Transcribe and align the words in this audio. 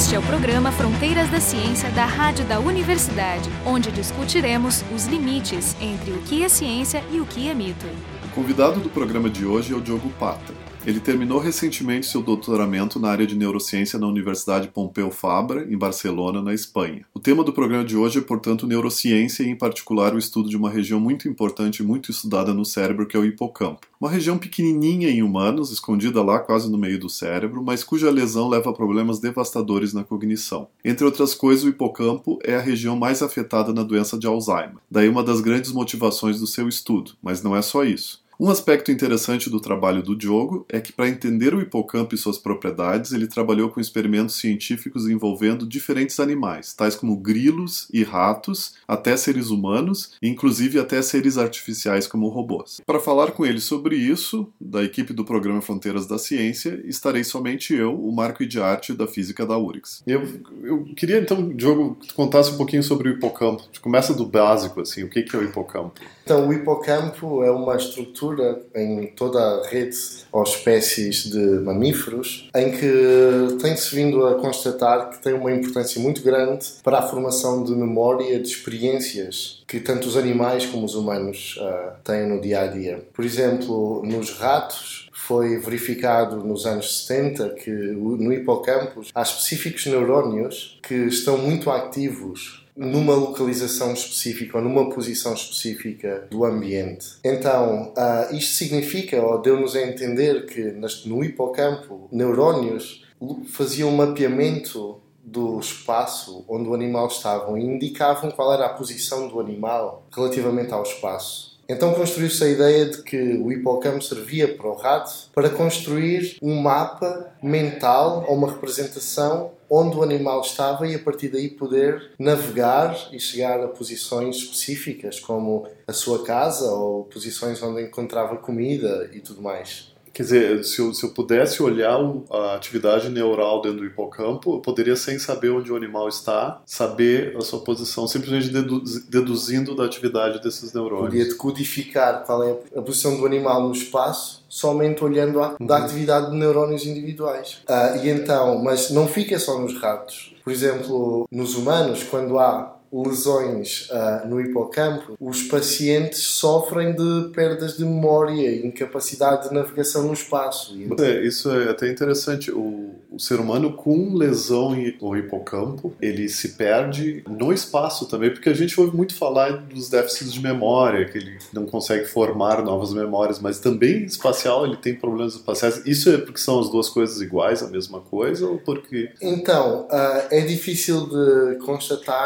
Este 0.00 0.14
é 0.14 0.18
o 0.18 0.22
programa 0.22 0.72
Fronteiras 0.72 1.28
da 1.28 1.38
Ciência 1.40 1.90
da 1.90 2.06
Rádio 2.06 2.46
da 2.46 2.58
Universidade, 2.58 3.50
onde 3.66 3.92
discutiremos 3.92 4.82
os 4.94 5.04
limites 5.04 5.76
entre 5.78 6.12
o 6.12 6.22
que 6.22 6.42
é 6.42 6.48
ciência 6.48 7.04
e 7.12 7.20
o 7.20 7.26
que 7.26 7.50
é 7.50 7.54
mito. 7.54 7.84
O 8.24 8.28
convidado 8.34 8.80
do 8.80 8.88
programa 8.88 9.28
de 9.28 9.44
hoje 9.44 9.74
é 9.74 9.76
o 9.76 9.80
Diogo 9.80 10.08
Pata. 10.18 10.54
Ele 10.86 10.98
terminou 10.98 11.38
recentemente 11.38 12.06
seu 12.06 12.22
doutoramento 12.22 12.98
na 12.98 13.10
área 13.10 13.26
de 13.26 13.36
neurociência 13.36 13.98
na 13.98 14.06
Universidade 14.06 14.68
Pompeu 14.68 15.10
Fabra, 15.10 15.70
em 15.70 15.76
Barcelona, 15.76 16.40
na 16.40 16.54
Espanha. 16.54 17.04
O 17.12 17.20
tema 17.20 17.44
do 17.44 17.52
programa 17.52 17.84
de 17.84 17.98
hoje 17.98 18.18
é, 18.18 18.22
portanto, 18.22 18.66
neurociência 18.66 19.42
e, 19.42 19.50
em 19.50 19.56
particular, 19.56 20.14
o 20.14 20.18
estudo 20.18 20.48
de 20.48 20.56
uma 20.56 20.70
região 20.70 20.98
muito 20.98 21.28
importante 21.28 21.80
e 21.80 21.86
muito 21.86 22.10
estudada 22.10 22.54
no 22.54 22.64
cérebro, 22.64 23.06
que 23.06 23.14
é 23.14 23.20
o 23.20 23.26
hipocampo. 23.26 23.86
Uma 24.00 24.10
região 24.10 24.38
pequenininha 24.38 25.10
em 25.10 25.22
humanos, 25.22 25.70
escondida 25.70 26.22
lá 26.22 26.38
quase 26.38 26.70
no 26.70 26.78
meio 26.78 26.98
do 26.98 27.10
cérebro, 27.10 27.62
mas 27.62 27.84
cuja 27.84 28.10
lesão 28.10 28.48
leva 28.48 28.70
a 28.70 28.74
problemas 28.74 29.20
devastadores 29.20 29.92
na 29.92 30.02
cognição. 30.02 30.68
Entre 30.82 31.04
outras 31.04 31.34
coisas, 31.34 31.62
o 31.62 31.68
hipocampo 31.68 32.38
é 32.42 32.56
a 32.56 32.60
região 32.60 32.96
mais 32.96 33.20
afetada 33.20 33.74
na 33.74 33.82
doença 33.82 34.18
de 34.18 34.26
Alzheimer. 34.26 34.78
Daí 34.90 35.10
uma 35.10 35.22
das 35.22 35.42
grandes 35.42 35.72
motivações 35.72 36.40
do 36.40 36.46
seu 36.46 36.66
estudo, 36.66 37.12
mas 37.22 37.42
não 37.42 37.54
é 37.54 37.60
só 37.60 37.84
isso. 37.84 38.20
Um 38.42 38.48
aspecto 38.48 38.90
interessante 38.90 39.50
do 39.50 39.60
trabalho 39.60 40.02
do 40.02 40.16
Diogo 40.16 40.64
é 40.66 40.80
que, 40.80 40.94
para 40.94 41.10
entender 41.10 41.52
o 41.52 41.60
hipocampo 41.60 42.14
e 42.14 42.18
suas 42.18 42.38
propriedades, 42.38 43.12
ele 43.12 43.26
trabalhou 43.26 43.68
com 43.68 43.78
experimentos 43.78 44.36
científicos 44.36 45.06
envolvendo 45.06 45.66
diferentes 45.66 46.18
animais, 46.18 46.72
tais 46.72 46.96
como 46.96 47.18
grilos 47.18 47.86
e 47.92 48.02
ratos, 48.02 48.76
até 48.88 49.14
seres 49.14 49.50
humanos, 49.50 50.14
e 50.22 50.28
inclusive 50.30 50.78
até 50.78 51.02
seres 51.02 51.36
artificiais 51.36 52.06
como 52.06 52.30
robôs. 52.30 52.80
Para 52.86 52.98
falar 52.98 53.32
com 53.32 53.44
ele 53.44 53.60
sobre 53.60 53.94
isso, 53.96 54.50
da 54.58 54.82
equipe 54.82 55.12
do 55.12 55.22
programa 55.22 55.60
Fronteiras 55.60 56.06
da 56.06 56.16
Ciência, 56.16 56.80
estarei 56.86 57.24
somente 57.24 57.74
eu, 57.74 57.94
o 57.94 58.10
Marco 58.10 58.46
de 58.46 58.58
Arte 58.58 58.94
da 58.94 59.06
Física 59.06 59.44
da 59.44 59.58
URIX. 59.58 60.02
Eu, 60.06 60.26
eu 60.62 60.84
queria 60.96 61.18
então, 61.18 61.46
Diogo, 61.50 61.94
que 61.96 62.08
tu 62.08 62.14
contasse 62.14 62.52
um 62.52 62.56
pouquinho 62.56 62.82
sobre 62.82 63.10
o 63.10 63.12
hipocampo. 63.12 63.64
Começa 63.82 64.14
do 64.14 64.24
básico, 64.24 64.80
assim, 64.80 65.04
o 65.04 65.10
que 65.10 65.26
é 65.30 65.38
o 65.38 65.44
hipocampo? 65.44 66.00
Então, 66.30 66.46
o 66.46 66.52
hipocampo 66.52 67.42
é 67.42 67.50
uma 67.50 67.74
estrutura 67.74 68.62
em 68.72 69.08
toda 69.16 69.40
a 69.40 69.66
rede 69.66 69.98
ou 70.30 70.44
espécies 70.44 71.24
de 71.24 71.40
mamíferos 71.58 72.48
em 72.54 72.70
que 72.70 73.58
tem-se 73.60 73.92
vindo 73.92 74.24
a 74.24 74.36
constatar 74.36 75.10
que 75.10 75.20
tem 75.20 75.32
uma 75.32 75.50
importância 75.50 76.00
muito 76.00 76.22
grande 76.22 76.64
para 76.84 77.00
a 77.00 77.02
formação 77.02 77.64
de 77.64 77.72
memória 77.72 78.38
de 78.38 78.48
experiências 78.48 79.64
que 79.66 79.80
tanto 79.80 80.06
os 80.06 80.16
animais 80.16 80.64
como 80.66 80.86
os 80.86 80.94
humanos 80.94 81.58
uh, 81.60 81.98
têm 82.04 82.28
no 82.28 82.40
dia 82.40 82.60
a 82.60 82.66
dia. 82.68 83.04
Por 83.12 83.24
exemplo, 83.24 84.00
nos 84.04 84.30
ratos, 84.30 85.10
foi 85.12 85.58
verificado 85.58 86.36
nos 86.36 86.66
anos 86.66 87.06
70 87.06 87.50
que 87.50 87.70
no 87.70 88.32
hipocampo 88.32 89.02
há 89.14 89.22
específicos 89.22 89.86
neurónios 89.86 90.80
que 90.82 90.94
estão 90.94 91.38
muito 91.38 91.70
ativos 91.70 92.59
numa 92.86 93.14
localização 93.14 93.92
específica 93.92 94.56
ou 94.56 94.64
numa 94.64 94.88
posição 94.88 95.34
específica 95.34 96.26
do 96.30 96.46
ambiente. 96.46 97.18
Então, 97.22 97.92
uh, 97.92 98.34
isto 98.34 98.54
significa, 98.54 99.20
ou 99.20 99.42
deu-nos 99.42 99.76
a 99.76 99.82
entender 99.82 100.46
que 100.46 100.74
no 101.06 101.22
hipocampo, 101.22 102.08
neurónios 102.10 103.04
faziam 103.48 103.90
um 103.90 103.96
mapeamento 103.96 104.98
do 105.22 105.60
espaço 105.60 106.42
onde 106.48 106.70
o 106.70 106.74
animal 106.74 107.06
estava 107.06 107.58
e 107.58 107.62
indicavam 107.62 108.30
qual 108.30 108.52
era 108.54 108.64
a 108.64 108.70
posição 108.70 109.28
do 109.28 109.38
animal 109.38 110.06
relativamente 110.10 110.72
ao 110.72 110.82
espaço. 110.82 111.50
Então 111.68 111.94
construiu-se 111.94 112.42
a 112.42 112.48
ideia 112.48 112.86
de 112.86 113.02
que 113.02 113.16
o 113.16 113.52
hipocampo 113.52 114.02
servia 114.02 114.56
para 114.56 114.66
o 114.66 114.74
rato 114.74 115.30
para 115.32 115.48
construir 115.50 116.36
um 116.42 116.60
mapa 116.60 117.32
mental 117.40 118.24
ou 118.26 118.36
uma 118.36 118.50
representação 118.50 119.52
onde 119.70 119.96
o 119.96 120.02
animal 120.02 120.40
estava 120.40 120.86
e 120.86 120.96
a 120.96 120.98
partir 120.98 121.28
daí 121.28 121.48
poder 121.48 122.10
navegar 122.18 123.08
e 123.12 123.20
chegar 123.20 123.60
a 123.60 123.68
posições 123.68 124.36
específicas 124.36 125.20
como 125.20 125.68
a 125.86 125.92
sua 125.92 126.24
casa 126.24 126.72
ou 126.72 127.04
posições 127.04 127.62
onde 127.62 127.82
encontrava 127.82 128.36
comida 128.36 129.08
e 129.12 129.20
tudo 129.20 129.40
mais. 129.40 129.94
Quer 130.20 130.24
dizer, 130.24 130.64
se 130.66 130.78
eu, 130.80 130.92
se 130.92 131.02
eu 131.02 131.08
pudesse 131.08 131.62
olhar 131.62 131.98
a 132.30 132.54
atividade 132.54 133.08
neural 133.08 133.62
dentro 133.62 133.78
do 133.78 133.86
hipocampo, 133.86 134.56
eu 134.56 134.60
poderia, 134.60 134.94
sem 134.94 135.18
saber 135.18 135.48
onde 135.48 135.72
o 135.72 135.76
animal 135.76 136.06
está, 136.10 136.60
saber 136.66 137.34
a 137.38 137.40
sua 137.40 137.60
posição, 137.60 138.06
simplesmente 138.06 138.50
dedu 138.50 138.82
deduzindo 139.08 139.74
da 139.74 139.86
atividade 139.86 140.42
desses 140.42 140.74
neurônios. 140.74 141.08
Podia 141.08 141.24
decodificar 141.24 142.22
qual 142.26 142.42
é 142.42 142.54
a 142.76 142.82
posição 142.82 143.16
do 143.16 143.24
animal 143.24 143.62
no 143.62 143.72
espaço, 143.72 144.44
somente 144.46 145.02
olhando 145.02 145.42
a, 145.42 145.56
uhum. 145.58 145.66
da 145.66 145.78
atividade 145.78 146.30
de 146.30 146.36
neurónios 146.36 146.84
individuais. 146.84 147.62
Uh, 147.66 148.04
e 148.04 148.10
então, 148.10 148.62
mas 148.62 148.90
não 148.90 149.08
fica 149.08 149.38
só 149.38 149.58
nos 149.58 149.80
ratos. 149.80 150.34
Por 150.44 150.52
exemplo, 150.52 151.26
nos 151.32 151.54
humanos, 151.54 152.02
quando 152.02 152.38
há 152.38 152.76
lesões 152.92 153.88
uh, 153.90 154.26
no 154.26 154.40
hipocampo, 154.40 155.16
os 155.20 155.42
pacientes 155.44 156.20
sofrem 156.20 156.94
de 156.94 157.30
perdas 157.32 157.76
de 157.76 157.84
memória 157.84 158.50
e 158.50 158.66
incapacidade 158.66 159.48
de 159.48 159.54
navegação 159.54 160.04
no 160.04 160.12
espaço. 160.12 160.76
É, 160.98 161.24
isso 161.24 161.50
é 161.50 161.70
até 161.70 161.90
interessante. 161.90 162.50
O, 162.50 162.90
o 163.10 163.18
ser 163.18 163.40
humano 163.40 163.72
com 163.72 164.14
lesão 164.14 164.70
no 165.00 165.16
hipocampo, 165.16 165.92
ele 166.00 166.28
se 166.28 166.50
perde 166.50 167.22
no 167.28 167.52
espaço 167.52 168.06
também, 168.06 168.30
porque 168.30 168.48
a 168.48 168.54
gente 168.54 168.78
ouve 168.80 168.96
muito 168.96 169.14
falar 169.14 169.50
dos 169.52 169.88
déficits 169.88 170.32
de 170.32 170.40
memória, 170.40 171.06
que 171.06 171.18
ele 171.18 171.38
não 171.52 171.66
consegue 171.66 172.06
formar 172.06 172.62
novas 172.62 172.92
memórias, 172.92 173.38
mas 173.38 173.58
também 173.58 174.04
espacial 174.04 174.64
ele 174.64 174.76
tem 174.76 174.94
problemas 174.94 175.34
espaciais. 175.34 175.82
Isso 175.86 176.10
é 176.10 176.18
porque 176.18 176.40
são 176.40 176.60
as 176.60 176.70
duas 176.70 176.88
coisas 176.88 177.20
iguais, 177.20 177.62
a 177.62 177.68
mesma 177.68 178.00
coisa, 178.00 178.46
ou 178.46 178.58
porque... 178.58 179.10
Então, 179.20 179.86
uh, 179.86 180.26
é 180.30 180.40
difícil 180.40 181.06
de 181.06 181.56
constatar 181.64 182.20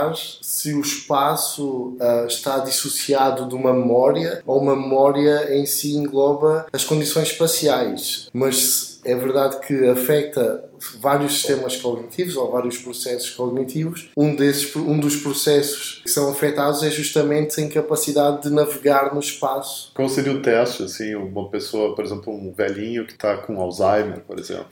se 0.55 0.73
o 0.73 0.81
espaço 0.81 1.97
uh, 2.01 2.27
está 2.29 2.61
dissociado 2.61 3.49
de 3.49 3.57
uma 3.57 3.73
memória 3.73 4.41
ou 4.47 4.61
uma 4.61 4.77
memória 4.77 5.53
em 5.53 5.67
si 5.67 5.97
engloba 5.97 6.67
as 6.73 6.85
condições 6.85 7.33
espaciais. 7.33 8.29
Mas 8.33 9.01
é 9.05 9.17
verdade 9.17 9.59
que 9.67 9.89
afeta 9.89 10.65
vários 11.01 11.33
sistemas 11.33 11.77
cognitivos 11.77 12.37
ou 12.37 12.53
vários 12.53 12.79
processos 12.79 13.31
cognitivos. 13.31 14.11
Um, 14.17 14.37
desses, 14.37 14.75
um 14.77 15.01
dos 15.01 15.17
processos 15.17 16.01
que 16.05 16.11
são 16.11 16.31
afetados 16.31 16.85
é 16.85 16.91
justamente 16.91 17.61
a 17.61 17.65
incapacidade 17.65 18.43
de 18.43 18.51
navegar 18.51 19.13
no 19.13 19.19
espaço. 19.19 19.91
Qual 19.93 20.09
seria 20.09 20.33
o 20.33 20.41
teste? 20.41 20.85
Assim, 20.85 21.17
uma 21.17 21.49
pessoa, 21.49 21.97
por 21.97 22.05
exemplo, 22.05 22.33
um 22.33 22.53
velhinho 22.53 23.05
que 23.05 23.15
está 23.15 23.37
com 23.39 23.61
Alzheimer, 23.61 24.21
por 24.21 24.39
exemplo, 24.39 24.71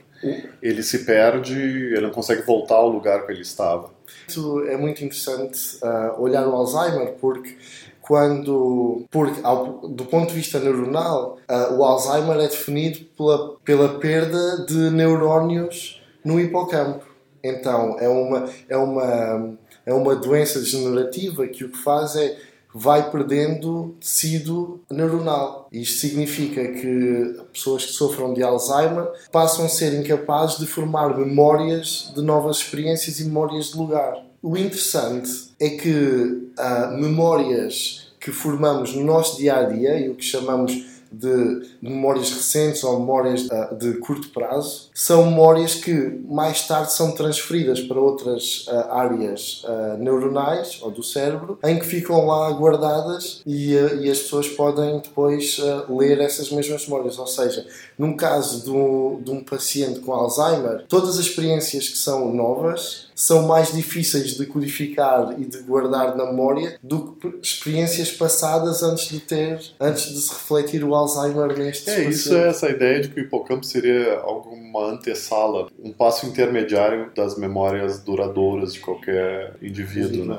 ele 0.62 0.82
se 0.84 1.04
perde, 1.04 1.58
ele 1.58 2.02
não 2.02 2.10
consegue 2.10 2.42
voltar 2.42 2.76
ao 2.76 2.88
lugar 2.88 3.26
que 3.26 3.32
ele 3.32 3.42
estava. 3.42 3.90
Isso 4.26 4.64
é 4.66 4.76
muito 4.76 5.04
interessante 5.04 5.78
uh, 5.82 6.20
olhar 6.20 6.46
o 6.46 6.54
Alzheimer 6.54 7.14
porque 7.20 7.56
quando, 8.00 9.04
porque 9.10 9.40
ao, 9.42 9.88
do 9.88 10.04
ponto 10.04 10.30
de 10.30 10.34
vista 10.34 10.58
neuronal, 10.58 11.38
uh, 11.48 11.74
o 11.74 11.84
Alzheimer 11.84 12.36
é 12.36 12.48
definido 12.48 13.00
pela, 13.16 13.56
pela 13.64 13.88
perda 14.00 14.64
de 14.66 14.90
neurónios 14.90 16.02
no 16.24 16.40
hipocampo. 16.40 17.06
Então 17.42 17.96
é 17.98 18.08
uma, 18.08 18.48
é 18.68 18.76
uma, 18.76 19.58
é 19.86 19.92
uma 19.92 20.16
doença 20.16 20.60
degenerativa 20.60 21.46
que 21.46 21.64
o 21.64 21.70
que 21.70 21.78
faz 21.78 22.16
é 22.16 22.36
vai 22.74 23.10
perdendo 23.10 23.94
tecido 24.00 24.80
neuronal. 24.90 25.68
Isto 25.70 26.00
significa 26.00 26.66
que 26.68 27.36
pessoas 27.52 27.86
que 27.86 27.92
sofram 27.92 28.32
de 28.32 28.42
Alzheimer 28.42 29.08
passam 29.30 29.64
a 29.64 29.68
ser 29.68 29.92
incapazes 29.94 30.58
de 30.58 30.66
formar 30.66 31.16
memórias 31.16 32.10
de 32.14 32.22
novas 32.22 32.58
experiências 32.58 33.20
e 33.20 33.24
memórias 33.24 33.66
de 33.66 33.76
lugar. 33.76 34.24
O 34.42 34.56
interessante 34.56 35.30
é 35.60 35.70
que 35.70 35.90
uh, 35.90 36.98
memórias 36.98 38.12
que 38.18 38.30
formamos 38.30 38.94
no 38.94 39.04
nosso 39.04 39.36
dia 39.36 39.56
a 39.56 39.62
dia 39.64 39.98
e 39.98 40.08
o 40.08 40.14
que 40.14 40.24
chamamos 40.24 40.91
de 41.12 41.68
memórias 41.80 42.30
recentes 42.30 42.82
ou 42.84 42.98
memórias 42.98 43.46
uh, 43.46 43.74
de 43.76 43.94
curto 43.98 44.28
prazo, 44.30 44.90
são 44.94 45.26
memórias 45.26 45.74
que 45.74 45.92
mais 46.26 46.66
tarde 46.66 46.92
são 46.92 47.12
transferidas 47.12 47.80
para 47.80 48.00
outras 48.00 48.66
uh, 48.68 48.92
áreas 48.92 49.64
uh, 49.64 49.98
neuronais 49.98 50.80
ou 50.82 50.90
do 50.90 51.02
cérebro, 51.02 51.58
em 51.64 51.78
que 51.78 51.86
ficam 51.86 52.26
lá 52.26 52.50
guardadas 52.50 53.42
e, 53.46 53.76
as 54.12 54.18
pessoas 54.18 54.48
podem 54.48 54.98
depois 54.98 55.58
ler 55.88 56.20
essas 56.20 56.50
mesmas 56.50 56.86
memórias. 56.86 57.18
Ou 57.18 57.26
seja, 57.26 57.66
num 57.98 58.14
caso 58.14 58.62
de 58.62 59.30
um 59.30 59.42
paciente 59.42 60.00
com 60.00 60.12
Alzheimer, 60.12 60.84
todas 60.88 61.18
as 61.18 61.26
experiências 61.26 61.88
que 61.88 61.96
são 61.96 62.32
novas 62.32 63.11
são 63.14 63.46
mais 63.46 63.72
difíceis 63.72 64.36
de 64.36 64.46
codificar 64.46 65.34
e 65.38 65.44
de 65.44 65.58
guardar 65.58 66.16
na 66.16 66.26
memória 66.26 66.78
do 66.82 67.12
que 67.12 67.32
experiências 67.42 68.10
passadas 68.10 68.82
antes 68.82 69.08
de 69.08 69.20
ter, 69.20 69.60
antes 69.80 70.12
de 70.12 70.20
se 70.20 70.30
refletir 70.30 70.84
o 70.84 70.94
Alzheimer 70.94 71.56
neste 71.58 71.90
É, 71.90 72.04
isso 72.04 72.34
é 72.34 72.48
essa 72.48 72.68
ideia 72.68 73.00
de 73.00 73.08
que 73.08 73.20
o 73.20 73.24
hipocampo 73.24 73.64
seria 73.64 74.18
alguma 74.20 74.90
antessala, 74.90 75.68
um 75.82 75.92
passo 75.92 76.26
intermediário 76.26 77.10
das 77.14 77.36
memórias 77.36 78.00
duradouras 78.00 78.74
de 78.74 78.80
qualquer 78.80 79.56
indivíduo, 79.60 80.24
né? 80.24 80.38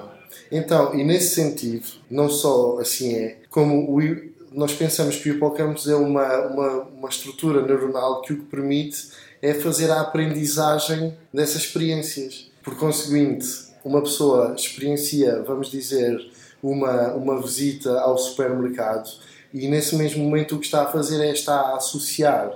Então, 0.52 0.94
e 0.94 1.04
nesse 1.04 1.36
sentido, 1.36 1.86
não 2.10 2.30
só 2.30 2.80
assim 2.80 3.16
é, 3.16 3.38
como 3.50 3.90
o, 3.90 4.02
nós 4.52 4.74
pensamos 4.74 5.18
que 5.18 5.30
o 5.30 5.36
hipocampo 5.36 5.80
é 5.90 5.96
uma, 5.96 6.48
uma, 6.48 6.70
uma 6.84 7.10
estrutura 7.10 7.66
neuronal 7.66 8.22
que 8.22 8.34
o 8.34 8.38
que 8.38 8.46
permite 8.46 9.10
é 9.42 9.54
fazer 9.54 9.92
a 9.92 10.02
aprendizagem 10.02 11.16
dessas 11.34 11.64
experiências. 11.64 12.52
Por 12.64 12.78
conseguinte, 12.78 13.46
uma 13.84 14.02
pessoa 14.02 14.56
experiencia, 14.56 15.44
vamos 15.44 15.70
dizer, 15.70 16.18
uma, 16.62 17.14
uma 17.14 17.42
visita 17.42 18.00
ao 18.00 18.18
supermercado 18.18 19.10
e 19.54 19.68
nesse 19.68 19.96
mesmo 19.96 20.24
momento 20.24 20.56
o 20.56 20.60
que 20.60 20.66
está 20.66 20.84
a 20.84 20.92
fazer 20.92 21.22
é 21.24 21.32
estar 21.32 21.60
a 21.60 21.76
associar 21.76 22.52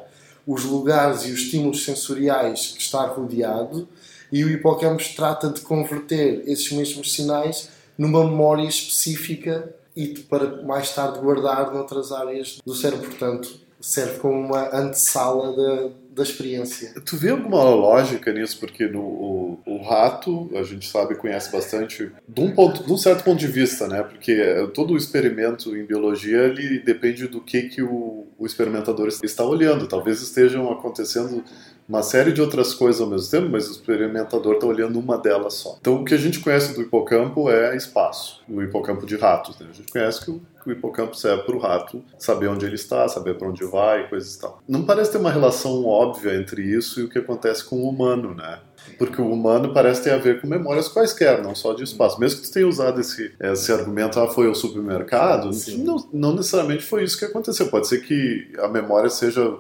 os 0.48 0.64
lugares 0.64 1.26
e 1.26 1.32
os 1.32 1.42
estímulos 1.42 1.84
sensoriais 1.84 2.68
que 2.68 2.82
está 2.82 3.06
rodeado 3.06 3.88
e 4.32 4.44
o 4.44 4.50
hipocampo 4.50 5.04
trata 5.16 5.50
de 5.50 5.62
converter 5.62 6.44
esses 6.48 6.72
mesmos 6.72 7.14
sinais 7.14 7.70
numa 7.98 8.24
memória 8.24 8.64
específica 8.64 9.74
e 9.96 10.08
para 10.08 10.64
mais 10.64 10.94
tarde 10.94 11.20
guardar 11.20 11.74
noutras 11.74 12.12
áreas 12.12 12.60
do 12.66 12.74
cérebro. 12.74 13.08
Portanto, 13.10 13.60
serve 13.82 14.20
como 14.20 14.40
uma 14.40 14.76
antessala 14.76 15.56
da, 15.56 15.90
da 16.18 16.24
experiência. 16.24 16.94
Tu 17.06 17.16
vê 17.16 17.30
alguma 17.30 17.64
lógica 17.64 18.34
nisso? 18.34 18.60
Porque 18.60 18.88
no, 18.88 19.00
o, 19.00 19.60
o, 19.66 19.82
rato, 19.84 20.50
a 20.56 20.64
gente 20.64 20.88
sabe, 20.88 21.16
conhece 21.16 21.52
bastante, 21.52 22.12
de 22.28 22.42
um, 22.42 22.52
ponto, 22.52 22.84
de 22.84 22.92
um 22.92 22.98
certo 22.98 23.24
ponto 23.24 23.40
de 23.40 23.48
vista, 23.48 23.88
né? 23.88 24.02
Porque 24.02 24.36
todo 24.74 24.94
o 24.94 24.98
experimento 24.98 25.76
em 25.78 25.86
biologia 25.86 26.40
ele 26.40 26.80
depende 26.80 27.28
do 27.28 27.40
que, 27.40 27.64
que 27.64 27.84
o, 27.84 28.27
o 28.38 28.46
experimentador 28.46 29.08
está 29.08 29.44
olhando. 29.44 29.88
Talvez 29.88 30.22
estejam 30.22 30.72
acontecendo 30.72 31.44
uma 31.88 32.04
série 32.04 32.34
de 32.34 32.42
outras 32.42 32.74
coisas 32.74 33.02
ao 33.02 33.08
mesmo 33.08 33.32
tempo, 33.32 33.50
mas 33.50 33.68
o 33.70 33.72
experimentador 33.72 34.56
está 34.56 34.68
olhando 34.68 35.00
uma 35.00 35.18
delas 35.18 35.54
só. 35.54 35.78
Então, 35.80 36.02
o 36.02 36.06
que 36.06 36.14
a 36.14 36.18
gente 36.18 36.40
conhece 36.40 36.76
do 36.76 36.82
hipocampo 36.82 37.50
é 37.50 37.76
espaço, 37.76 38.44
o 38.50 38.62
hipocampo 38.62 39.06
de 39.06 39.16
ratos. 39.16 39.58
Né? 39.58 39.68
A 39.70 39.74
gente 39.74 39.92
conhece 39.92 40.24
que 40.24 40.32
o, 40.32 40.42
que 40.62 40.70
o 40.70 40.72
hipocampo 40.72 41.16
serve 41.16 41.44
para 41.44 41.56
o 41.56 41.60
rato 41.60 42.04
saber 42.20 42.48
onde 42.48 42.66
ele 42.66 42.76
está, 42.76 43.08
saber 43.08 43.38
para 43.38 43.48
onde 43.48 43.64
vai, 43.64 44.10
coisas 44.10 44.36
e 44.36 44.40
tal. 44.40 44.62
Não 44.68 44.84
parece 44.84 45.14
ter 45.14 45.18
uma 45.18 45.32
relação 45.32 45.86
óbvia 45.86 46.36
entre 46.36 46.62
isso 46.62 47.00
e 47.00 47.04
o 47.04 47.10
que 47.10 47.20
acontece 47.20 47.64
com 47.64 47.78
o 47.78 47.90
humano, 47.90 48.36
né? 48.36 48.60
Porque 48.98 49.22
o 49.22 49.32
humano 49.32 49.74
parece 49.74 50.04
ter 50.04 50.12
a 50.12 50.18
ver 50.18 50.42
com 50.42 50.48
memórias 50.48 50.88
quaisquer, 50.88 51.42
não 51.42 51.54
só 51.56 51.74
de 51.74 51.84
espaço. 51.84 52.20
Mesmo 52.20 52.42
que 52.42 52.48
tu 52.48 52.54
tenha 52.54 52.68
usado 52.68 53.00
esse, 53.00 53.34
esse 53.40 53.72
argumento, 53.72 54.20
ah, 54.20 54.28
foi 54.28 54.48
ao 54.48 54.56
supermercado, 54.56 55.50
não, 55.78 56.10
não 56.12 56.36
necessariamente 56.36 56.84
foi 56.84 57.04
isso 57.04 57.18
que 57.18 57.26
aconteceu. 57.26 57.68
Pode 57.68 57.88
ser 57.88 58.00
que 58.02 58.52
a 58.60 58.68
memória 58.68 59.10
seja 59.10 59.58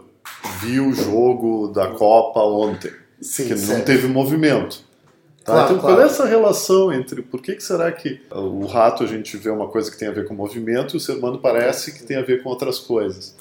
viu 0.59 0.87
o 0.87 0.93
jogo 0.93 1.67
da 1.69 1.87
Copa 1.87 2.41
ontem, 2.41 2.91
Sim, 3.21 3.47
que 3.47 3.55
não 3.55 3.81
teve 3.81 4.07
movimento. 4.07 4.85
Tá? 5.43 5.53
Claro, 5.53 5.65
então, 5.65 5.79
claro. 5.79 5.95
qual 5.95 6.05
é 6.05 6.09
essa 6.09 6.25
relação 6.25 6.91
entre 6.91 7.21
por 7.21 7.41
que, 7.41 7.55
que 7.55 7.63
será 7.63 7.89
que 7.91 8.21
o 8.31 8.65
rato 8.65 9.03
a 9.03 9.07
gente 9.07 9.37
vê 9.37 9.49
uma 9.49 9.67
coisa 9.67 9.89
que 9.89 9.97
tem 9.97 10.09
a 10.09 10.11
ver 10.11 10.27
com 10.27 10.33
movimento 10.33 10.95
e 10.95 10.97
o 10.97 10.99
ser 10.99 11.13
humano 11.13 11.39
parece 11.39 11.93
que 11.93 12.03
tem 12.03 12.17
a 12.17 12.21
ver 12.21 12.43
com 12.43 12.49
outras 12.49 12.79
coisas? 12.79 13.35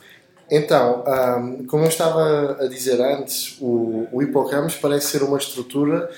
Então, 0.51 1.05
um, 1.07 1.67
como 1.67 1.85
eu 1.85 1.89
estava 1.89 2.59
a 2.61 2.69
dizer 2.69 3.01
antes, 3.01 3.57
o, 3.61 4.07
o 4.13 4.23
hipocampo 4.23 4.73
parece 4.81 5.09
ser 5.09 5.23
uma 5.23 5.39
estrutura 5.39 6.11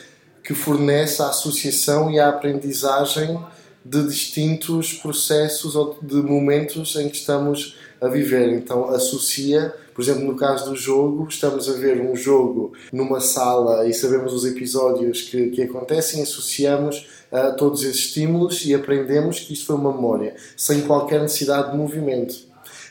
que 0.45 0.55
fornece 0.55 1.23
a 1.23 1.29
associação 1.29 2.11
e 2.11 2.19
a 2.19 2.29
aprendizagem 2.29 3.39
de 3.85 4.03
distintos 4.07 4.93
processos 4.93 5.75
ou 5.75 5.99
de 6.03 6.17
momentos 6.17 6.97
em 6.97 7.09
que 7.09 7.17
estamos 7.17 7.79
a 8.01 8.09
viver. 8.09 8.53
Então, 8.53 8.89
associa 8.91 9.75
por 9.99 10.03
exemplo, 10.03 10.25
no 10.27 10.37
caso 10.37 10.71
do 10.71 10.77
jogo, 10.77 11.27
estamos 11.29 11.69
a 11.69 11.73
ver 11.73 12.01
um 12.01 12.15
jogo 12.15 12.73
numa 12.93 13.19
sala 13.21 13.85
e 13.85 13.93
sabemos 13.93 14.33
os 14.33 14.45
episódios 14.45 15.23
que, 15.23 15.51
que 15.51 15.61
acontecem, 15.61 16.23
associamos 16.23 17.09
a 17.33 17.51
todos 17.51 17.83
esses 17.83 17.97
estímulos 17.97 18.65
e 18.65 18.73
aprendemos 18.73 19.41
que 19.41 19.53
isto 19.53 19.67
foi 19.67 19.75
uma 19.75 19.93
memória, 19.93 20.37
sem 20.57 20.83
qualquer 20.83 21.21
necessidade 21.21 21.73
de 21.73 21.77
movimento. 21.77 22.48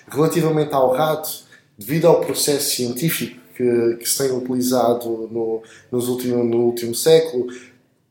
Relativamente 0.08 0.74
ao 0.74 0.94
rato, 0.94 1.30
devido 1.78 2.08
ao 2.08 2.22
processo 2.22 2.76
científico 2.76 3.40
que, 3.56 3.98
que 4.00 4.08
se 4.08 4.18
tem 4.18 4.32
utilizado 4.32 5.28
no, 5.32 5.62
nos 5.92 6.08
último, 6.08 6.44
no 6.44 6.66
último 6.66 6.96
século, 6.96 7.48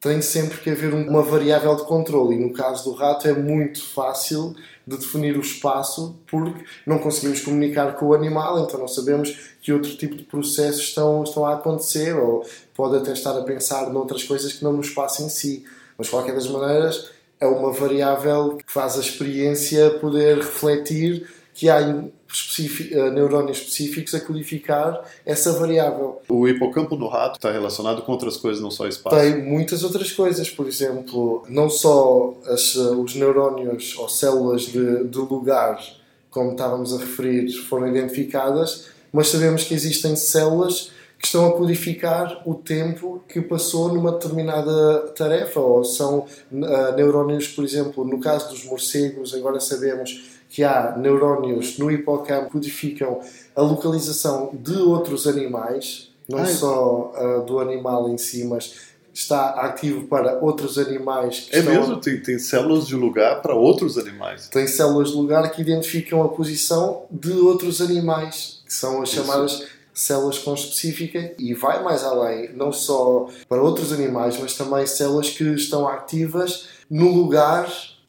tem 0.00 0.20
sempre 0.20 0.58
que 0.58 0.70
haver 0.70 0.92
uma 0.92 1.22
variável 1.22 1.74
de 1.74 1.84
controle 1.84 2.36
e 2.36 2.38
no 2.38 2.52
caso 2.52 2.84
do 2.84 2.96
rato 2.96 3.26
é 3.26 3.32
muito 3.32 3.82
fácil 3.82 4.54
de 4.86 4.96
definir 4.96 5.36
o 5.36 5.40
espaço 5.40 6.16
porque 6.30 6.64
não 6.86 6.98
conseguimos 6.98 7.40
comunicar 7.40 7.96
com 7.96 8.06
o 8.06 8.14
animal, 8.14 8.60
então 8.60 8.78
não 8.78 8.86
sabemos 8.86 9.36
que 9.60 9.72
outro 9.72 9.96
tipo 9.96 10.14
de 10.14 10.22
processos 10.22 10.82
estão, 10.82 11.24
estão 11.24 11.44
a 11.44 11.54
acontecer 11.54 12.14
ou 12.14 12.46
pode 12.74 12.96
até 12.96 13.12
estar 13.12 13.36
a 13.36 13.42
pensar 13.42 13.90
noutras 13.90 14.22
coisas 14.22 14.52
que 14.52 14.62
não 14.62 14.72
no 14.72 14.80
espaço 14.80 15.22
em 15.24 15.28
si. 15.28 15.64
Mas, 15.98 16.06
de 16.06 16.12
qualquer 16.12 16.34
das 16.34 16.46
maneiras, 16.46 17.10
é 17.40 17.46
uma 17.46 17.72
variável 17.72 18.56
que 18.56 18.72
faz 18.72 18.96
a 18.96 19.00
experiência 19.00 19.90
poder 19.98 20.36
refletir 20.36 21.28
que 21.56 21.70
há 21.70 21.80
uh, 21.80 23.10
neurónios 23.12 23.58
específicos 23.58 24.14
a 24.14 24.20
codificar 24.20 25.02
essa 25.24 25.52
variável. 25.54 26.20
O 26.28 26.46
hipocampo 26.46 26.96
no 26.96 27.08
rato 27.08 27.36
está 27.36 27.50
relacionado 27.50 28.02
com 28.02 28.12
outras 28.12 28.36
coisas, 28.36 28.62
não 28.62 28.70
só 28.70 28.86
espaço? 28.86 29.16
Tem 29.16 29.42
muitas 29.42 29.82
outras 29.82 30.12
coisas, 30.12 30.50
por 30.50 30.68
exemplo, 30.68 31.44
não 31.48 31.70
só 31.70 32.34
as, 32.44 32.74
os 32.74 33.14
neurónios 33.14 33.96
ou 33.96 34.06
células 34.06 34.62
de, 34.62 35.04
de 35.04 35.18
lugar, 35.18 35.82
como 36.30 36.50
estávamos 36.50 36.92
a 36.92 36.98
referir, 36.98 37.50
foram 37.62 37.88
identificadas, 37.88 38.88
mas 39.10 39.28
sabemos 39.28 39.64
que 39.64 39.72
existem 39.72 40.14
células 40.14 40.90
que 41.18 41.24
estão 41.24 41.46
a 41.46 41.52
codificar 41.52 42.42
o 42.44 42.54
tempo 42.54 43.24
que 43.26 43.40
passou 43.40 43.88
numa 43.94 44.12
determinada 44.12 45.08
tarefa, 45.16 45.58
ou 45.58 45.82
são 45.82 46.26
uh, 46.52 46.94
neurónios, 46.94 47.48
por 47.48 47.64
exemplo, 47.64 48.04
no 48.04 48.20
caso 48.20 48.50
dos 48.50 48.62
morcegos, 48.66 49.32
agora 49.32 49.58
sabemos 49.58 50.35
que 50.48 50.64
há 50.64 50.96
neurónios 50.96 51.78
no 51.78 51.90
hipocampo 51.90 52.46
que 52.46 52.52
codificam 52.52 53.20
a 53.54 53.60
localização 53.60 54.50
de 54.52 54.76
outros 54.76 55.26
animais, 55.26 56.10
não 56.28 56.38
Ai. 56.38 56.46
só 56.46 57.12
uh, 57.14 57.44
do 57.44 57.58
animal 57.58 58.08
em 58.08 58.18
si, 58.18 58.44
mas 58.44 58.94
está 59.12 59.50
ativo 59.50 60.06
para 60.06 60.38
outros 60.40 60.78
animais. 60.78 61.48
é 61.50 61.58
estão... 61.58 61.74
mesmo? 61.74 62.00
Tem, 62.00 62.20
tem 62.20 62.38
células 62.38 62.86
de 62.86 62.94
lugar 62.94 63.40
para 63.40 63.54
outros 63.54 63.96
animais? 63.96 64.48
Tem 64.48 64.66
células 64.66 65.10
de 65.10 65.16
lugar 65.16 65.50
que 65.50 65.62
identificam 65.62 66.22
a 66.22 66.28
posição 66.28 67.04
de 67.10 67.32
outros 67.32 67.80
animais, 67.80 68.62
que 68.66 68.74
são 68.74 69.02
as 69.02 69.08
Isso. 69.08 69.22
chamadas 69.22 69.66
células 69.94 70.38
conspecíficas 70.38 71.30
e 71.38 71.54
vai 71.54 71.82
mais 71.82 72.04
além, 72.04 72.52
não 72.52 72.70
só 72.70 73.28
para 73.48 73.62
outros 73.62 73.94
animais, 73.94 74.38
mas 74.38 74.54
também 74.54 74.86
células 74.86 75.30
que 75.30 75.44
estão 75.54 75.88
ativas 75.88 76.68
no 76.90 77.10
lugar 77.10 77.66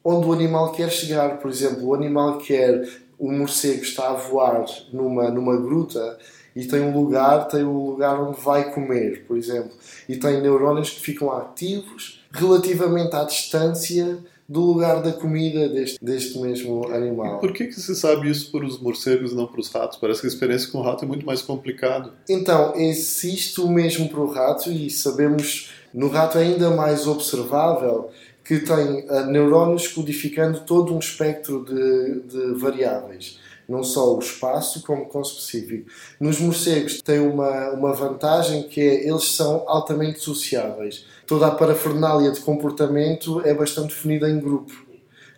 onde 0.08 0.26
o 0.26 0.32
animal 0.32 0.72
quer 0.72 0.90
chegar. 0.90 1.38
Por 1.38 1.50
exemplo, 1.50 1.86
o 1.86 1.94
animal 1.94 2.38
quer, 2.38 2.88
o 3.18 3.30
morcego 3.30 3.82
está 3.82 4.10
a 4.10 4.14
voar 4.14 4.64
numa, 4.92 5.30
numa 5.30 5.56
gruta 5.56 6.18
e 6.56 6.64
tem 6.64 6.80
um 6.80 6.98
lugar, 6.98 7.46
tem 7.48 7.62
um 7.64 7.90
lugar 7.90 8.20
onde 8.20 8.40
vai 8.40 8.72
comer, 8.72 9.24
por 9.26 9.36
exemplo, 9.36 9.70
e 10.08 10.16
tem 10.16 10.40
neurónios 10.40 10.90
que 10.90 11.00
ficam 11.00 11.30
ativos 11.30 12.24
relativamente 12.32 13.14
à 13.14 13.24
distância 13.24 14.18
do 14.48 14.62
lugar 14.62 15.02
da 15.02 15.12
comida 15.12 15.68
deste, 15.68 16.02
deste 16.02 16.38
mesmo 16.38 16.88
animal. 16.88 17.36
E 17.36 17.40
por 17.40 17.52
que, 17.52 17.66
que 17.66 17.74
se 17.74 17.94
sabe 17.94 18.30
isso 18.30 18.50
para 18.50 18.64
os 18.64 18.80
morcegos 18.80 19.32
e 19.32 19.34
não 19.34 19.46
para 19.46 19.60
os 19.60 19.70
ratos? 19.70 19.98
Parece 19.98 20.22
que 20.22 20.26
a 20.26 20.30
experiência 20.30 20.72
com 20.72 20.78
o 20.78 20.82
rato 20.82 21.04
é 21.04 21.08
muito 21.08 21.26
mais 21.26 21.42
complicado. 21.42 22.14
Então, 22.26 22.74
existe 22.74 23.60
o 23.60 23.68
mesmo 23.68 24.08
para 24.08 24.20
o 24.20 24.32
rato 24.32 24.72
e 24.72 24.88
sabemos 24.88 25.70
no 25.92 26.08
rato 26.08 26.38
é 26.38 26.42
ainda 26.42 26.70
mais 26.70 27.06
observável 27.06 28.10
que 28.48 28.60
tem 28.60 29.06
uh, 29.06 29.26
neurónios 29.26 29.86
codificando 29.88 30.60
todo 30.60 30.94
um 30.94 30.98
espectro 30.98 31.66
de, 31.66 32.20
de 32.22 32.54
variáveis 32.58 33.38
não 33.68 33.84
só 33.84 34.16
o 34.16 34.18
espaço 34.18 34.80
como 34.80 35.06
o 35.12 35.20
específico. 35.20 35.90
Nos 36.18 36.40
morcegos 36.40 37.02
tem 37.02 37.18
uma, 37.18 37.68
uma 37.72 37.92
vantagem 37.92 38.62
que 38.62 38.80
é 38.80 39.06
eles 39.06 39.24
são 39.24 39.62
altamente 39.66 40.20
sociáveis. 40.20 41.04
Toda 41.26 41.48
a 41.48 41.50
parafernália 41.50 42.32
de 42.32 42.40
comportamento 42.40 43.42
é 43.46 43.52
bastante 43.52 43.88
definida 43.88 44.30
em 44.30 44.40
grupo. 44.40 44.72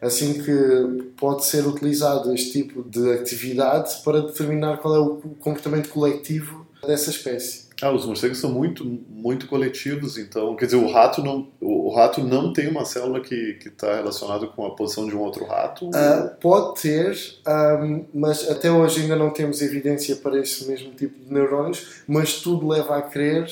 Assim 0.00 0.45
que 0.45 1.12
pode 1.17 1.45
ser 1.45 1.67
utilizado 1.67 2.33
este 2.33 2.52
tipo 2.52 2.88
de 2.88 3.14
atividade 3.14 4.00
para 4.05 4.21
determinar 4.21 4.76
qual 4.76 4.95
é 4.95 5.00
o 5.00 5.17
comportamento 5.40 5.88
coletivo 5.88 6.64
dessa 6.87 7.11
espécie. 7.11 7.69
Ah, 7.82 7.92
os 7.92 8.04
morcegos 8.04 8.38
são 8.38 8.50
muito, 8.50 8.84
muito 8.84 9.46
coletivos, 9.46 10.18
então, 10.18 10.54
quer 10.56 10.66
dizer, 10.66 10.76
o 10.76 10.90
rato 10.90 11.22
não, 11.22 11.49
o, 11.60 11.90
rato 11.94 12.22
não 12.22 12.52
tem 12.52 12.68
uma 12.68 12.84
célula 12.84 13.20
que 13.20 13.58
está 13.64 13.96
relacionada 13.96 14.46
com 14.46 14.66
a 14.66 14.75
posição 14.75 15.06
de 15.06 15.14
um 15.14 15.20
outro 15.20 15.44
rato? 15.44 15.88
Uh, 15.88 16.30
pode 16.40 16.80
ter, 16.80 17.16
um, 17.82 18.04
mas 18.12 18.49
até 18.50 18.70
hoje 18.70 19.02
ainda 19.02 19.16
não 19.16 19.30
temos 19.30 19.62
evidência 19.62 20.16
para 20.16 20.38
esse 20.38 20.68
mesmo 20.68 20.90
tipo 20.92 21.18
de 21.18 21.32
neurónios, 21.32 22.02
mas 22.06 22.34
tudo 22.34 22.68
leva 22.68 22.96
a 22.96 23.02
crer 23.02 23.49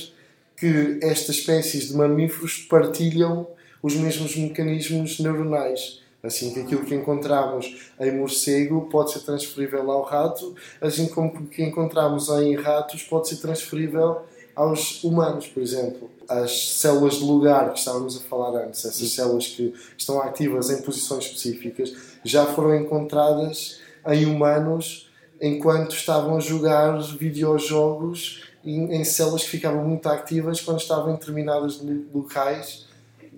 que 0.57 0.99
estas 1.03 1.37
espécies 1.37 1.89
de 1.89 1.97
mamíferos 1.97 2.67
partilham 2.69 3.47
os 3.83 3.95
mesmos 3.95 4.37
mecanismos 4.37 5.21
neuronais. 5.21 6.01
Assim 6.23 6.53
que 6.53 6.61
aquilo 6.61 6.85
que 6.85 6.95
encontramos 6.95 7.91
em 8.01 8.17
morcego 8.17 8.89
pode 8.91 9.13
ser 9.13 9.21
transferível 9.21 9.89
ao 9.91 10.03
rato, 10.03 10.55
assim 10.81 11.07
como 11.07 11.29
o 11.29 11.47
que 11.47 11.63
encontramos 11.63 12.29
em 12.29 12.57
ratos 12.57 13.05
pode 13.05 13.29
ser 13.29 13.37
transferível 13.37 14.23
aos 14.55 15.05
humanos, 15.05 15.47
por 15.47 15.63
exemplo. 15.63 16.11
As 16.29 16.71
células 16.75 17.15
de 17.15 17.25
lugar 17.25 17.73
que 17.73 17.79
estávamos 17.79 18.17
a 18.17 18.21
falar 18.21 18.65
antes, 18.65 18.85
essas 18.85 19.09
células 19.13 19.47
que 19.47 19.73
estão 19.97 20.21
ativas 20.21 20.71
em 20.71 20.83
posições 20.83 21.25
específicas, 21.25 21.95
já 22.25 22.47
foram 22.47 22.75
encontradas 22.75 23.81
em 24.09 24.27
humanos 24.27 25.09
enquanto 25.41 25.95
estavam 25.95 26.37
a 26.37 26.41
jogar 26.41 27.01
videojogos 27.17 28.43
em, 28.65 28.93
em 28.93 29.05
células 29.05 29.45
que 29.45 29.51
ficavam 29.51 29.87
muito 29.87 30.09
ativas 30.09 30.61
quando 30.61 30.81
estavam 30.81 31.11
em 31.11 31.15
determinados 31.15 31.81
locais 32.13 32.89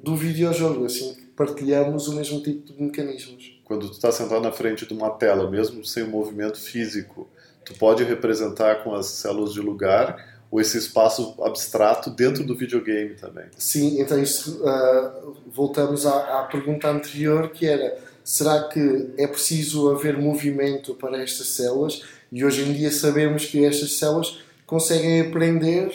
do 0.02 0.16
videojogo, 0.16 0.86
assim 0.86 1.29
partilhamos 1.40 2.06
o 2.06 2.14
mesmo 2.14 2.42
tipo 2.42 2.70
de 2.70 2.82
mecanismos. 2.82 3.58
Quando 3.64 3.86
tu 3.88 3.92
está 3.92 4.12
sentado 4.12 4.42
na 4.42 4.52
frente 4.52 4.86
de 4.86 4.92
uma 4.92 5.08
tela, 5.08 5.50
mesmo 5.50 5.82
sem 5.82 6.04
movimento 6.04 6.60
físico, 6.60 7.26
tu 7.64 7.72
pode 7.78 8.04
representar 8.04 8.84
com 8.84 8.94
as 8.94 9.06
células 9.06 9.54
de 9.54 9.60
lugar 9.60 10.42
ou 10.50 10.60
esse 10.60 10.76
espaço 10.76 11.34
abstrato 11.42 12.10
dentro 12.10 12.44
do 12.44 12.54
videogame 12.54 13.14
também. 13.14 13.46
Sim, 13.56 14.02
então 14.02 14.22
isso, 14.22 14.62
uh, 14.62 15.34
voltamos 15.46 16.04
à, 16.04 16.40
à 16.40 16.42
pergunta 16.42 16.90
anterior 16.90 17.48
que 17.48 17.66
era 17.66 17.96
será 18.22 18.64
que 18.64 19.14
é 19.16 19.26
preciso 19.26 19.88
haver 19.88 20.18
movimento 20.18 20.94
para 20.94 21.22
estas 21.22 21.46
células? 21.46 22.02
E 22.30 22.44
hoje 22.44 22.68
em 22.68 22.74
dia 22.74 22.90
sabemos 22.90 23.46
que 23.46 23.64
estas 23.64 23.94
células 23.94 24.42
conseguem 24.66 25.22
aprender 25.22 25.90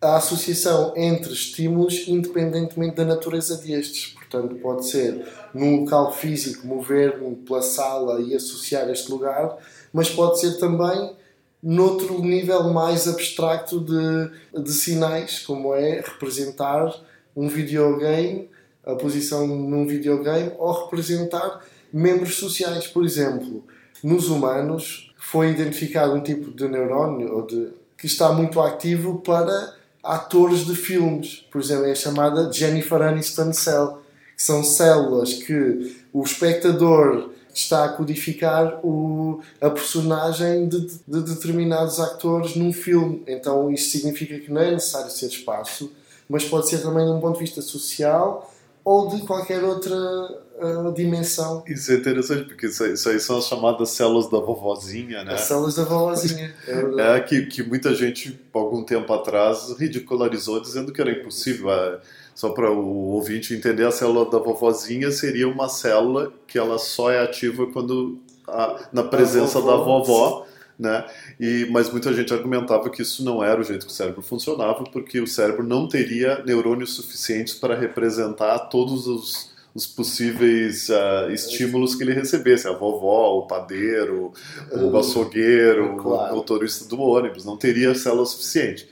a 0.00 0.16
associação 0.16 0.94
entre 0.96 1.32
estímulos 1.32 2.08
independentemente 2.08 2.96
da 2.96 3.04
natureza 3.04 3.56
destes. 3.58 4.14
Portanto, 4.14 4.54
pode 4.56 4.88
ser 4.88 5.26
num 5.52 5.80
local 5.80 6.12
físico 6.12 6.66
mover-me 6.66 7.36
pela 7.36 7.60
sala 7.60 8.20
e 8.20 8.34
associar 8.34 8.88
este 8.88 9.10
lugar, 9.10 9.58
mas 9.92 10.08
pode 10.08 10.40
ser 10.40 10.58
também 10.58 11.12
noutro 11.62 12.22
nível 12.22 12.72
mais 12.72 13.06
abstracto 13.06 13.80
de, 13.80 14.62
de 14.62 14.72
sinais, 14.72 15.40
como 15.40 15.74
é 15.74 15.96
representar 16.00 16.94
um 17.36 17.48
videogame, 17.48 18.48
a 18.84 18.94
posição 18.94 19.46
num 19.46 19.86
videogame, 19.86 20.52
ou 20.58 20.84
representar 20.84 21.62
membros 21.92 22.36
sociais. 22.36 22.86
Por 22.86 23.04
exemplo, 23.04 23.62
nos 24.02 24.28
humanos 24.28 25.12
foi 25.18 25.50
identificado 25.50 26.14
um 26.14 26.22
tipo 26.22 26.50
de 26.50 26.66
neurónio 26.66 27.34
ou 27.34 27.46
de, 27.46 27.68
que 27.98 28.06
está 28.06 28.32
muito 28.32 28.58
ativo 28.60 29.20
para 29.20 29.79
atores 30.10 30.66
de 30.66 30.74
filmes. 30.74 31.46
Por 31.50 31.60
exemplo, 31.60 31.86
é 31.86 31.94
chamada 31.94 32.52
Jennifer 32.52 33.00
Aniston 33.00 33.52
Cell, 33.52 33.98
que 34.36 34.42
são 34.42 34.64
células 34.64 35.34
que 35.34 35.96
o 36.12 36.22
espectador 36.22 37.30
está 37.54 37.84
a 37.84 37.88
codificar 37.90 38.80
o, 38.84 39.40
a 39.60 39.70
personagem 39.70 40.68
de, 40.68 40.80
de 41.06 41.20
determinados 41.22 42.00
atores 42.00 42.56
num 42.56 42.72
filme. 42.72 43.22
Então, 43.26 43.70
isto 43.70 43.90
significa 43.90 44.38
que 44.38 44.52
não 44.52 44.60
é 44.60 44.72
necessário 44.72 45.10
ser 45.10 45.26
espaço, 45.26 45.92
mas 46.28 46.44
pode 46.44 46.68
ser 46.68 46.78
também 46.78 47.04
de 47.04 47.12
um 47.12 47.20
ponto 47.20 47.34
de 47.34 47.44
vista 47.44 47.62
social 47.62 48.49
ou 48.84 49.08
de 49.08 49.22
qualquer 49.22 49.62
outra 49.62 49.94
uh, 49.94 50.92
dimensão. 50.94 51.62
Isso 51.66 51.92
é 51.92 51.96
interessante, 51.96 52.44
porque 52.44 52.66
isso, 52.66 52.84
isso, 52.86 53.08
aí 53.08 53.20
são 53.20 53.38
as 53.38 53.46
chamadas 53.46 53.90
células 53.90 54.30
da 54.30 54.38
vovozinha, 54.38 55.24
né? 55.24 55.34
As 55.34 55.42
células 55.42 55.76
da 55.76 55.84
vovozinha, 55.84 56.54
é, 56.66 57.16
é 57.16 57.20
que, 57.20 57.46
que 57.46 57.62
muita 57.62 57.94
gente, 57.94 58.40
algum 58.52 58.82
tempo 58.82 59.12
atrás, 59.12 59.74
ridicularizou 59.78 60.60
dizendo 60.60 60.92
que 60.92 61.00
era 61.00 61.10
impossível. 61.10 61.70
É, 61.70 61.98
só 62.34 62.50
para 62.50 62.70
o 62.70 63.10
ouvinte 63.12 63.54
entender, 63.54 63.86
a 63.86 63.90
célula 63.90 64.30
da 64.30 64.38
vovozinha 64.38 65.10
seria 65.10 65.46
uma 65.46 65.68
célula 65.68 66.32
que 66.46 66.58
ela 66.58 66.78
só 66.78 67.10
é 67.10 67.22
ativa 67.22 67.66
quando 67.66 68.18
a, 68.48 68.88
na 68.92 69.02
presença 69.02 69.60
da 69.60 69.76
vovó 69.76 70.46
né? 70.80 71.04
E, 71.38 71.66
mas 71.70 71.90
muita 71.90 72.12
gente 72.14 72.32
argumentava 72.32 72.88
que 72.88 73.02
isso 73.02 73.22
não 73.22 73.44
era 73.44 73.60
o 73.60 73.64
jeito 73.64 73.84
que 73.84 73.92
o 73.92 73.94
cérebro 73.94 74.22
funcionava, 74.22 74.82
porque 74.84 75.20
o 75.20 75.26
cérebro 75.26 75.62
não 75.62 75.86
teria 75.86 76.42
neurônios 76.44 76.94
suficientes 76.94 77.52
para 77.52 77.78
representar 77.78 78.58
todos 78.70 79.06
os, 79.06 79.52
os 79.74 79.86
possíveis 79.86 80.88
uh, 80.88 81.30
estímulos 81.30 81.94
que 81.94 82.02
ele 82.02 82.14
recebesse, 82.14 82.66
a 82.66 82.72
vovó, 82.72 83.38
o 83.38 83.46
padeiro, 83.46 84.32
o 84.72 84.96
açougueiro, 84.96 85.96
claro. 85.96 86.32
o 86.32 86.36
motorista 86.36 86.88
do 86.88 86.98
ônibus, 86.98 87.44
não 87.44 87.58
teria 87.58 87.94
célula 87.94 88.24
suficiente 88.24 88.88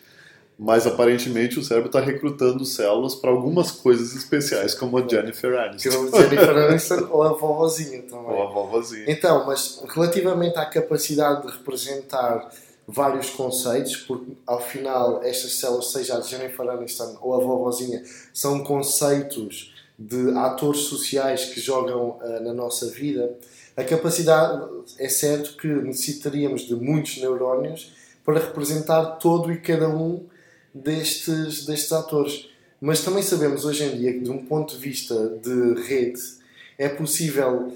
mas 0.59 0.89
aparentemente 0.89 1.57
o 1.57 1.63
cérebro 1.63 1.89
está 1.89 2.01
recrutando 2.01 2.65
células 2.65 3.15
para 3.15 3.31
algumas 3.31 3.71
coisas 3.71 4.17
especiais, 4.17 4.75
como 4.75 4.99
a 4.99 5.07
Jennifer 5.07 5.57
Aniston. 5.57 5.91
Como 5.91 6.17
Jennifer 6.17 6.57
Aniston 6.57 7.09
ou 7.11 7.23
a 7.23 7.33
vovozinha 7.33 8.03
também. 8.03 8.27
Ou 8.27 8.43
a 8.43 8.51
vovozinha. 8.51 9.05
Então, 9.07 9.47
mas 9.47 9.81
relativamente 9.89 10.59
à 10.59 10.67
capacidade 10.67 11.47
de 11.47 11.53
representar 11.53 12.51
vários 12.89 13.31
conceitos, 13.31 13.99
porque 13.99 14.33
ao 14.45 14.61
final 14.61 15.23
estas 15.23 15.55
células, 15.55 15.93
seja 15.93 16.19
a 16.19 16.21
Jennifer 16.23 16.69
Aniston 16.69 17.17
ou 17.21 17.35
a 17.35 17.39
vovozinha, 17.39 18.03
são 18.35 18.65
conceitos 18.65 19.73
de 19.97 20.37
atores 20.37 20.81
sociais 20.81 21.45
que 21.47 21.61
jogam 21.61 22.19
uh, 22.21 22.43
na 22.43 22.53
nossa 22.53 22.87
vida, 22.87 23.37
a 23.77 23.85
capacidade, 23.85 24.67
é 24.99 25.09
certo 25.09 25.57
que 25.57 25.69
necessitaríamos 25.69 26.63
de 26.63 26.75
muitos 26.75 27.19
neurónios 27.19 27.93
para 28.25 28.41
representar 28.41 29.05
todo 29.19 29.53
e 29.53 29.59
cada 29.59 29.89
um 29.89 30.27
destes, 30.75 31.67
destes 31.67 31.93
atores. 31.93 32.49
Mas 32.81 33.03
também 33.03 33.23
sabemos 33.23 33.65
hoje 33.65 33.85
em 33.85 33.97
dia 33.97 34.13
que, 34.13 34.21
de 34.21 34.31
um 34.31 34.45
ponto 34.45 34.75
de 34.77 34.81
vista 34.81 35.39
de 35.43 35.81
rede, 35.83 36.21
é 36.77 36.89
possível 36.89 37.73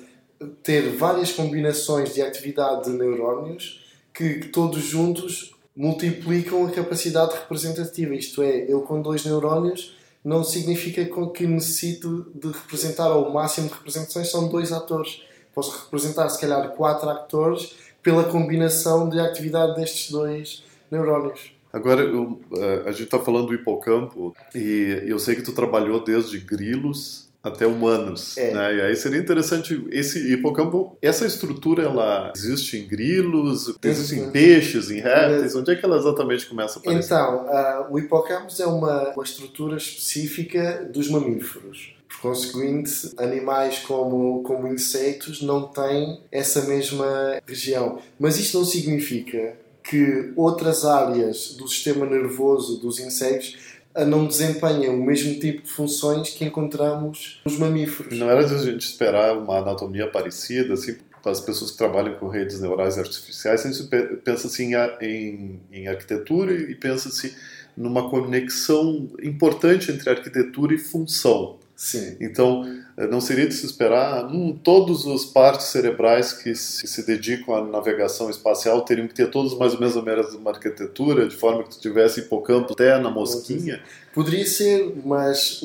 ter 0.62 0.96
várias 0.96 1.32
combinações 1.32 2.14
de 2.14 2.22
atividade 2.22 2.84
de 2.84 2.90
neurónios 2.90 3.84
que, 4.12 4.49
todos 4.49 4.82
juntos 4.82 5.54
multiplicam 5.75 6.66
a 6.66 6.70
capacidade 6.70 7.34
representativa. 7.34 8.14
Isto 8.14 8.42
é, 8.42 8.70
eu 8.70 8.82
com 8.82 9.00
dois 9.00 9.25
neurónios 9.25 9.96
não 10.25 10.44
significa 10.44 11.04
que 11.32 11.46
necessito 11.46 12.30
de 12.34 12.49
representar, 12.49 13.11
ou 13.11 13.28
o 13.28 13.34
máximo 13.34 13.68
de 13.68 13.75
representações 13.75 14.30
são 14.30 14.49
dois 14.49 14.70
atores. 14.70 15.22
Posso 15.52 15.84
representar, 15.84 16.28
se 16.28 16.40
calhar, 16.40 16.70
quatro 16.70 17.08
atores 17.08 17.75
pela 18.02 18.25
combinação 18.25 19.08
de 19.08 19.18
atividade 19.18 19.75
destes 19.75 20.11
dois 20.11 20.62
neurónios. 20.90 21.52
Agora, 21.72 22.02
eu, 22.02 22.40
eh, 22.54 22.82
a 22.86 22.90
gente 22.92 23.04
está 23.04 23.18
falando 23.18 23.46
do 23.46 23.54
hipocampo 23.54 24.34
e 24.54 25.04
eu 25.06 25.18
sei 25.18 25.34
que 25.34 25.42
tu 25.42 25.52
trabalhou 25.52 26.04
desde 26.04 26.38
grilos 26.38 27.32
até 27.42 27.66
humanos, 27.66 28.36
é. 28.36 28.52
né? 28.52 28.76
E 28.76 28.80
aí 28.82 28.94
seria 28.94 29.18
interessante 29.18 29.84
esse 29.90 30.32
hipocampo, 30.32 30.96
essa 31.02 31.26
estrutura 31.26 31.82
ela 31.82 32.32
existe 32.36 32.76
em 32.76 32.86
grilos, 32.86 33.74
existe 33.82 34.14
em 34.14 34.30
peixes, 34.30 34.90
em 34.90 35.00
répteis, 35.00 35.56
onde 35.56 35.72
é 35.72 35.74
que 35.74 35.84
ela 35.84 35.96
exatamente 35.96 36.46
começa 36.46 36.78
a 36.78 36.82
aparecer? 36.82 37.06
Então, 37.06 37.46
uh, 37.46 37.92
o 37.92 37.98
hipocampo 37.98 38.52
é 38.60 38.66
uma, 38.66 39.10
uma 39.10 39.24
estrutura 39.24 39.76
específica 39.76 40.88
dos 40.92 41.08
mamíferos. 41.10 41.96
Por 42.08 42.20
conseguinte, 42.20 43.10
animais 43.16 43.80
como, 43.80 44.42
como 44.44 44.68
insetos 44.68 45.42
não 45.42 45.66
têm 45.66 46.20
essa 46.30 46.62
mesma 46.62 47.40
região. 47.44 47.98
Mas 48.20 48.38
isto 48.38 48.58
não 48.58 48.64
significa 48.64 49.56
que 49.82 50.32
outras 50.36 50.84
áreas 50.84 51.54
do 51.58 51.66
sistema 51.68 52.06
nervoso 52.06 52.78
dos 52.78 52.98
insetos 52.98 53.58
não 54.06 54.26
desempenham 54.26 54.94
o 54.94 55.04
mesmo 55.04 55.38
tipo 55.38 55.62
de 55.62 55.70
funções 55.70 56.30
que 56.30 56.44
encontramos 56.44 57.40
nos 57.44 57.58
mamíferos. 57.58 58.18
Não 58.18 58.30
era 58.30 58.44
de 58.44 58.54
a 58.54 58.58
gente 58.58 58.80
esperar 58.80 59.36
uma 59.36 59.58
anatomia 59.58 60.06
parecida, 60.06 60.74
assim, 60.74 60.96
para 61.22 61.32
as 61.32 61.40
pessoas 61.40 61.70
que 61.70 61.78
trabalham 61.78 62.14
com 62.16 62.28
redes 62.28 62.60
neurais 62.60 62.98
artificiais, 62.98 63.64
a 63.64 63.70
gente 63.70 63.88
pensa 64.24 64.48
assim 64.48 64.72
em, 65.00 65.60
em 65.70 65.86
arquitetura 65.86 66.52
e 66.52 66.74
pensa-se 66.74 67.36
numa 67.76 68.10
conexão 68.10 69.08
importante 69.22 69.92
entre 69.92 70.10
arquitetura 70.10 70.74
e 70.74 70.78
função. 70.78 71.58
Sim. 71.82 72.16
Então, 72.20 72.64
eh, 72.96 73.08
não 73.08 73.20
seria 73.20 73.44
de 73.44 73.54
se 73.54 73.66
esperar, 73.66 74.26
hum, 74.26 74.56
todas 74.62 75.04
as 75.04 75.24
partes 75.24 75.66
cerebrais 75.66 76.32
que 76.32 76.54
se, 76.54 77.04
dedicam 77.04 77.56
à 77.56 77.60
navegação 77.60 78.30
espacial 78.30 78.82
teriam 78.82 79.08
que 79.08 79.14
ter 79.14 79.28
todas 79.32 79.52
mais 79.58 79.74
ou 79.74 79.80
menos 79.80 79.96
a 79.96 80.02
mesma 80.02 80.50
arquitetura, 80.52 81.26
de 81.26 81.34
forma 81.34 81.64
que 81.64 81.70
tu 81.70 81.80
tivesse 81.80 82.20
hipocampo 82.20 82.72
até 82.72 82.96
na 83.00 83.10
mosquinha? 83.10 83.82
Poderia 84.14 84.46
ser, 84.46 84.94
mas 85.04 85.60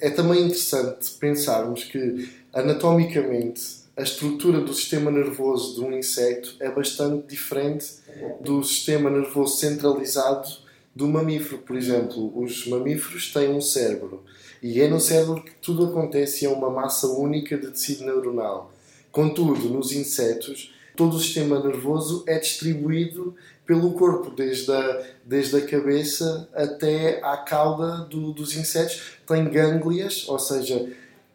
é 0.00 0.10
também 0.10 0.44
interessante 0.44 1.10
pensarmos 1.18 1.82
que 1.82 2.30
anatomicamente 2.52 3.78
a 3.96 4.02
estrutura 4.02 4.60
do 4.60 4.72
sistema 4.72 5.10
nervoso 5.10 5.74
de 5.74 5.80
um 5.80 5.92
inseto 5.92 6.54
é 6.60 6.70
bastante 6.70 7.26
diferente 7.26 7.94
do 8.40 8.62
sistema 8.62 9.10
nervoso 9.10 9.56
centralizado 9.56 10.67
do 10.98 11.06
mamífero. 11.06 11.58
Por 11.58 11.76
exemplo, 11.76 12.32
os 12.36 12.66
mamíferos 12.66 13.32
têm 13.32 13.50
um 13.50 13.60
cérebro 13.60 14.24
e 14.60 14.80
é 14.80 14.88
no 14.88 14.98
cérebro 14.98 15.44
que 15.44 15.52
tudo 15.62 15.86
acontece 15.86 16.44
é 16.44 16.48
uma 16.48 16.68
massa 16.68 17.06
única 17.06 17.56
de 17.56 17.68
tecido 17.68 18.04
neuronal. 18.04 18.72
Contudo, 19.12 19.68
nos 19.68 19.92
insetos, 19.92 20.74
todo 20.96 21.14
o 21.14 21.20
sistema 21.20 21.62
nervoso 21.62 22.24
é 22.26 22.36
distribuído 22.40 23.36
pelo 23.64 23.92
corpo, 23.92 24.30
desde 24.30 24.72
a, 24.72 25.06
desde 25.24 25.56
a 25.56 25.64
cabeça 25.64 26.48
até 26.52 27.20
à 27.22 27.36
cauda 27.36 27.98
do, 27.98 28.32
dos 28.32 28.56
insetos. 28.56 29.18
Tem 29.24 29.48
gânglias, 29.48 30.28
ou 30.28 30.38
seja, 30.40 30.90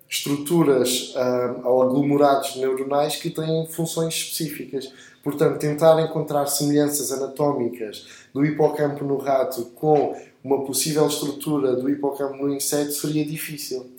estruturas 0.09 1.13
ah, 1.15 1.61
ou 1.63 1.83
aglomerados 1.83 2.57
neuronais 2.57 3.15
que 3.15 3.29
têm 3.29 3.65
funções 3.67 4.13
específicas. 4.13 4.91
Portanto, 5.23 5.57
tentar 5.57 5.99
encontrar 6.03 6.45
semelhanças 6.47 7.09
anatómicas 7.09 8.05
do 8.33 8.45
hipocampo 8.45 9.05
no 9.05 9.15
rato 9.17 9.65
com 9.73 10.21
uma 10.43 10.65
possível 10.65 11.07
estrutura 11.07 11.77
do 11.77 11.89
hipocampo 11.89 12.35
no 12.35 12.53
inseto 12.53 12.91
seria 12.91 13.25
difícil. 13.25 13.89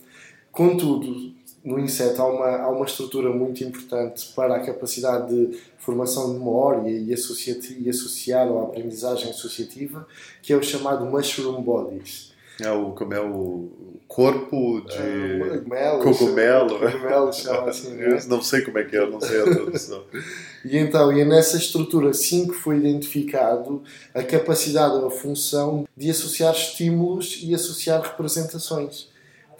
Contudo, 0.52 1.32
no 1.64 1.80
inseto 1.80 2.20
há 2.20 2.26
uma, 2.26 2.56
há 2.58 2.68
uma 2.68 2.84
estrutura 2.84 3.30
muito 3.30 3.64
importante 3.64 4.30
para 4.36 4.56
a 4.56 4.60
capacidade 4.60 5.34
de 5.34 5.58
formação 5.78 6.30
de 6.30 6.38
memória 6.38 6.90
e, 6.90 7.08
e 7.08 7.88
associar 7.88 8.46
à 8.46 8.62
aprendizagem 8.64 9.30
associativa, 9.30 10.06
que 10.42 10.52
é 10.52 10.56
o 10.56 10.62
chamado 10.62 11.06
mushroom 11.06 11.62
bodies. 11.62 12.33
É 12.60 12.70
o, 12.70 12.92
como 12.92 13.12
é 13.12 13.20
o 13.20 13.68
corpo 14.06 14.80
de 14.82 14.96
é, 14.96 15.38
cogumelo. 15.38 15.98
Cogumelo, 15.98 16.78
cogumelo 16.78 17.32
chama 17.32 17.70
assim, 17.70 17.94
né? 17.94 18.18
Não 18.28 18.40
sei 18.40 18.62
como 18.62 18.78
é 18.78 18.84
que 18.84 18.96
é, 18.96 19.10
não 19.10 19.20
sei 19.20 19.40
a 19.40 19.44
tradução. 19.44 20.04
e 20.64 20.78
então, 20.78 21.12
e 21.12 21.20
é 21.20 21.24
nessa 21.24 21.56
estrutura 21.56 22.12
sim 22.14 22.46
que 22.46 22.54
foi 22.54 22.76
identificado 22.76 23.82
a 24.14 24.22
capacidade 24.22 24.94
ou 24.94 25.06
a 25.08 25.10
função 25.10 25.86
de 25.96 26.10
associar 26.10 26.52
estímulos 26.52 27.40
e 27.42 27.54
associar 27.54 28.00
representações. 28.02 29.08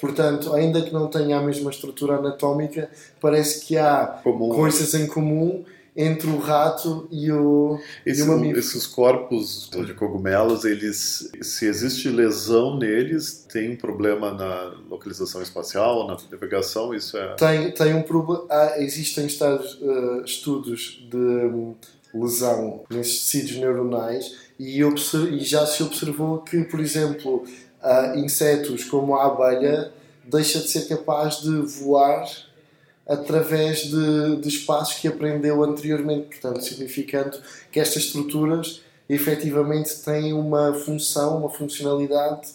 Portanto, 0.00 0.52
ainda 0.52 0.82
que 0.82 0.92
não 0.92 1.08
tenha 1.08 1.38
a 1.38 1.42
mesma 1.42 1.70
estrutura 1.70 2.16
anatómica, 2.16 2.90
parece 3.20 3.64
que 3.64 3.76
há 3.76 4.20
comum. 4.22 4.50
coisas 4.50 4.94
em 4.94 5.06
comum 5.06 5.64
entre 5.96 6.28
o 6.28 6.38
rato 6.38 7.06
e 7.10 7.30
o, 7.30 7.78
Esse, 8.04 8.20
e 8.20 8.24
o 8.24 8.28
mamífero. 8.28 8.58
Esses 8.58 8.86
corpos 8.86 9.70
de 9.70 9.94
cogumelos, 9.94 10.64
eles, 10.64 11.30
se 11.40 11.66
existe 11.66 12.08
lesão 12.08 12.76
neles, 12.76 13.46
tem 13.52 13.72
um 13.72 13.76
problema 13.76 14.32
na 14.32 14.74
localização 14.88 15.40
espacial, 15.40 16.08
na 16.08 16.16
navegação, 16.30 16.92
isso 16.92 17.16
é... 17.16 17.34
Tem, 17.34 17.70
tem 17.70 17.94
um 17.94 18.02
problema... 18.02 18.44
Ah, 18.50 18.74
existem 18.78 19.26
uh, 19.26 20.24
estudos 20.24 21.06
de 21.08 21.16
um, 21.16 21.74
lesão 22.12 22.84
nesses 22.90 23.24
tecidos 23.24 23.56
neuronais 23.56 24.36
e, 24.58 24.80
e, 24.80 25.40
já 25.40 25.66
se 25.66 25.82
observou 25.82 26.38
que, 26.38 26.64
por 26.64 26.80
exemplo, 26.80 27.44
uh, 27.82 28.18
insetos 28.18 28.84
como 28.84 29.14
a 29.14 29.26
abelha 29.26 29.92
deixa 30.24 30.58
de 30.58 30.68
ser 30.68 30.88
capaz 30.88 31.40
de 31.40 31.50
voar 31.80 32.24
através 33.06 33.84
de, 33.84 34.36
de 34.36 34.48
espaços 34.48 34.98
que 34.98 35.08
aprendeu 35.08 35.62
anteriormente, 35.62 36.26
portanto, 36.26 36.62
significando 36.62 37.38
que 37.70 37.78
estas 37.78 38.04
estruturas 38.04 38.82
efetivamente 39.08 40.02
têm 40.02 40.32
uma 40.32 40.72
função, 40.72 41.38
uma 41.38 41.50
funcionalidade 41.50 42.48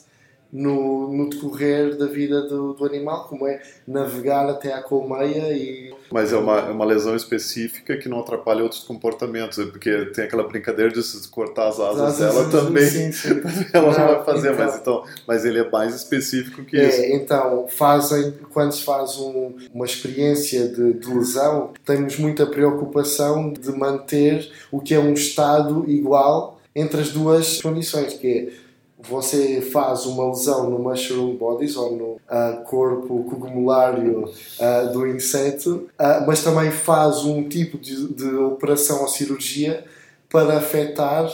no, 0.52 1.12
no 1.12 1.30
decorrer 1.30 1.96
da 1.98 2.08
vida 2.08 2.42
do, 2.48 2.74
do 2.74 2.86
animal, 2.86 3.28
como 3.28 3.48
é 3.48 3.62
navegar 3.88 4.50
até 4.50 4.74
à 4.74 4.82
colmeia 4.82 5.54
e 5.54 5.94
mas 6.12 6.34
é 6.34 6.38
uma, 6.38 6.58
é 6.58 6.72
uma 6.72 6.86
lesão 6.86 7.16
específica 7.16 7.96
que 7.98 8.10
não 8.10 8.20
atrapalha 8.20 8.64
outros 8.64 8.84
comportamentos, 8.84 9.60
é 9.60 9.66
porque 9.66 10.06
tem 10.08 10.26
aquela 10.26 10.44
brincadeira 10.44 10.92
de 10.92 11.04
se 11.04 11.28
cortar 11.28 11.68
as 11.68 11.80
asas 11.80 12.18
dela 12.18 12.50
também, 12.50 12.86
sim, 12.86 13.12
sim. 13.12 13.42
ela 13.72 13.92
não, 13.92 14.00
não 14.00 14.16
vai 14.16 14.26
fazer, 14.26 14.54
então, 14.54 14.66
mas, 14.66 14.76
então, 14.76 15.04
mas 15.28 15.46
ele 15.46 15.60
é 15.60 15.70
mais 15.70 15.96
específico 15.96 16.64
que 16.64 16.78
é, 16.78 16.90
isso. 16.90 17.16
Então, 17.16 17.68
fazem, 17.70 18.34
quando 18.52 18.72
se 18.72 18.84
faz 18.84 19.18
um, 19.18 19.56
uma 19.72 19.86
experiência 19.86 20.68
de, 20.68 20.94
de 20.94 21.14
lesão, 21.14 21.74
temos 21.86 22.18
muita 22.18 22.48
preocupação 22.48 23.54
de 23.54 23.72
manter 23.72 24.52
o 24.72 24.80
que 24.80 24.96
é 24.96 25.00
um 25.00 25.14
estado 25.14 25.86
igual 25.88 26.60
entre 26.76 27.02
as 27.02 27.10
duas 27.10 27.62
condições, 27.62 28.14
que 28.14 28.28
é 28.28 28.69
você 29.08 29.62
faz 29.62 30.06
uma 30.06 30.30
lesão 30.30 30.70
no 30.70 30.78
mushroom 30.80 31.36
bodies 31.36 31.78
ou 31.78 31.96
no 31.96 32.06
uh, 32.06 32.64
corpo 32.66 33.24
cogumelário 33.24 34.26
uh, 34.26 34.92
do 34.92 35.08
inseto, 35.08 35.88
uh, 36.00 36.28
mas 36.28 36.44
também 36.44 36.70
faz 36.70 37.24
um 37.24 37.48
tipo 37.48 37.78
de, 37.78 38.14
de, 38.14 38.36
operação 38.36 39.02
ou 39.02 39.08
cirurgia 39.08 39.86
para 40.30 40.58
afetar 40.58 41.30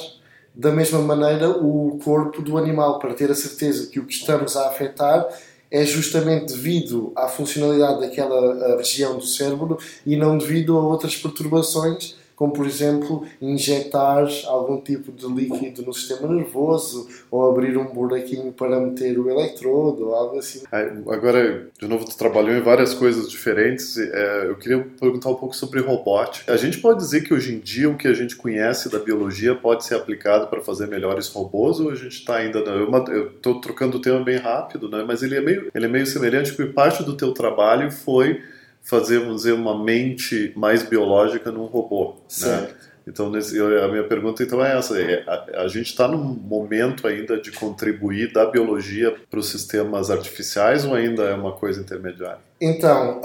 da 0.54 0.72
mesma 0.72 1.00
maneira 1.00 1.50
o 1.50 2.00
corpo 2.04 2.42
do 2.42 2.58
animal, 2.58 3.00
para 3.00 3.14
ter 3.14 3.32
a 3.32 3.36
certeza 3.36 3.88
que 3.88 4.00
o 4.00 4.06
que 4.06 4.14
estamos 4.14 4.56
a 4.56 4.70
afetar 4.70 5.28
é 5.70 5.84
justamente 5.84 6.54
devido 6.54 7.12
à 7.16 7.28
funcionalidade 7.28 8.00
daquela 8.00 8.78
região 8.78 9.18
do 9.18 9.26
cérebro 9.26 9.78
e 10.06 10.16
não 10.16 10.38
devido 10.38 10.78
a 10.78 10.82
outras 10.82 11.18
perturbações 11.18 12.16
como 12.36 12.52
por 12.52 12.66
exemplo 12.66 13.26
injetar 13.42 14.28
algum 14.48 14.80
tipo 14.82 15.12
de 15.12 15.26
líquido 15.28 15.84
no 15.84 15.94
sistema 15.94 16.28
nervoso 16.34 17.08
ou 17.32 17.50
abrir 17.50 17.78
um 17.78 17.86
buraquinho 17.86 18.52
para 18.52 18.80
meter 18.80 19.18
o 19.18 19.30
eletrodo 19.30 20.10
ou 20.10 20.16
algo 20.16 20.38
assim. 20.38 20.64
Agora, 20.72 21.68
de 21.80 21.88
novo, 21.88 22.06
tu 22.06 22.18
trabalhou 22.18 22.56
em 22.56 22.62
várias 22.62 22.94
coisas 22.94 23.30
diferentes. 23.30 23.98
É, 23.98 24.48
eu 24.48 24.56
queria 24.56 24.86
perguntar 25.00 25.30
um 25.30 25.36
pouco 25.36 25.56
sobre 25.56 25.80
robótica. 25.80 26.52
A 26.52 26.58
gente 26.58 26.80
pode 26.80 27.00
dizer 27.00 27.22
que 27.22 27.34
hoje 27.34 27.56
em 27.56 27.60
dia 27.60 27.90
o 27.90 27.98
que 27.98 28.08
a 28.08 28.14
gente 28.14 28.36
conhece 28.36 28.90
da 28.90 29.00
biologia 29.00 29.56
pode 29.56 29.86
ser 29.86 29.96
aplicado 29.96 30.48
para 30.48 30.62
fazer 30.62 30.88
melhores 30.88 31.28
robôs 31.30 31.80
ou 31.80 31.90
a 31.90 31.96
gente 31.96 32.20
está 32.20 32.38
ainda... 32.38 32.60
Eu 32.60 33.28
estou 33.28 33.62
trocando 33.62 33.98
o 33.98 34.02
tema 34.02 34.24
bem 34.24 34.38
rápido, 34.38 34.90
né? 34.90 35.04
mas 35.08 35.24
ele 35.24 35.36
é 35.36 35.42
meio, 35.42 35.72
ele 35.74 35.86
é 35.86 35.90
meio 35.90 36.06
semelhante 36.06 36.54
porque 36.54 36.72
parte 36.72 37.04
do 37.04 37.16
teu 37.16 37.34
trabalho 37.34 37.92
foi 37.92 38.42
fazer, 38.86 39.20
vamos 39.20 39.38
dizer, 39.38 39.54
uma 39.54 39.84
mente 39.84 40.54
mais 40.56 40.84
biológica 40.84 41.52
num 41.52 41.66
robô. 41.66 42.14
Né? 42.14 42.20
Certo. 42.28 42.74
Né? 42.74 42.80
Então, 43.08 43.30
nesse, 43.30 43.60
a 43.60 43.88
minha 43.88 44.04
pergunta 44.04 44.42
então 44.42 44.64
é 44.64 44.78
essa: 44.78 45.00
é, 45.00 45.24
a, 45.28 45.62
a, 45.64 45.68
gente 45.68 45.88
está 45.88 46.08
num 46.08 46.24
momento 46.24 47.08
ainda 47.08 47.40
de 47.40 47.52
contribuir 47.52 48.34
da 48.34 48.46
biologia 48.46 49.16
para 49.30 49.40
os 49.40 49.50
sistemas 49.50 50.10
artificiais 50.10 50.86
ou 50.86 50.96
ainda 50.96 51.24
é 51.24 51.34
uma 51.36 51.52
coisa 51.52 51.80
intermediária? 51.80 52.40
Então, 52.60 53.20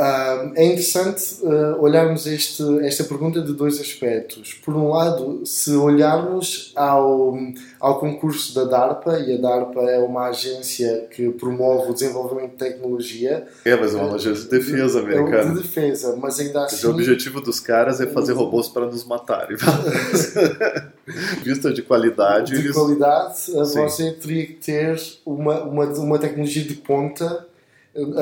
é 0.56 0.64
interessante 0.64 1.36
uh, 1.42 1.80
olharmos 1.80 2.26
este, 2.26 2.64
esta 2.84 3.04
pergunta 3.04 3.40
de 3.40 3.52
dois 3.52 3.80
aspectos. 3.80 4.54
Por 4.54 4.74
um 4.74 4.88
lado, 4.88 5.46
se 5.46 5.72
olharmos 5.72 6.72
ao, 6.74 7.38
ao 7.78 8.00
concurso 8.00 8.52
da 8.52 8.64
DARPA, 8.64 9.20
e 9.20 9.34
a 9.34 9.40
DARPA 9.40 9.82
é 9.82 10.00
uma 10.00 10.30
agência 10.30 11.06
que 11.14 11.30
promove 11.30 11.90
o 11.90 11.94
desenvolvimento 11.94 12.50
de 12.50 12.56
tecnologia. 12.56 13.46
É, 13.64 13.76
mas 13.76 13.94
é 13.94 13.98
uma 13.98 14.16
agência 14.16 14.44
de 14.44 14.50
defesa 14.50 14.98
é 14.98 15.02
americana. 15.02 15.54
De 15.54 15.62
defesa, 15.62 16.16
mas 16.20 16.40
ainda 16.40 16.64
assim. 16.64 16.88
o 16.88 16.90
objetivo 16.90 17.40
dos 17.40 17.60
caras 17.60 18.00
é 18.00 18.08
fazer 18.08 18.32
robôs 18.32 18.66
para 18.66 18.86
nos 18.86 19.04
matarem. 19.04 19.56
Vista 21.44 21.72
de 21.72 21.82
qualidade. 21.82 22.52
De 22.52 22.58
eles... 22.58 22.74
qualidade, 22.74 23.38
Sim. 23.38 23.52
você 23.54 24.10
teria 24.10 24.46
que 24.46 24.54
ter 24.54 25.00
uma, 25.24 25.62
uma, 25.62 25.84
uma 25.86 26.18
tecnologia 26.18 26.64
de 26.64 26.74
ponta 26.74 27.48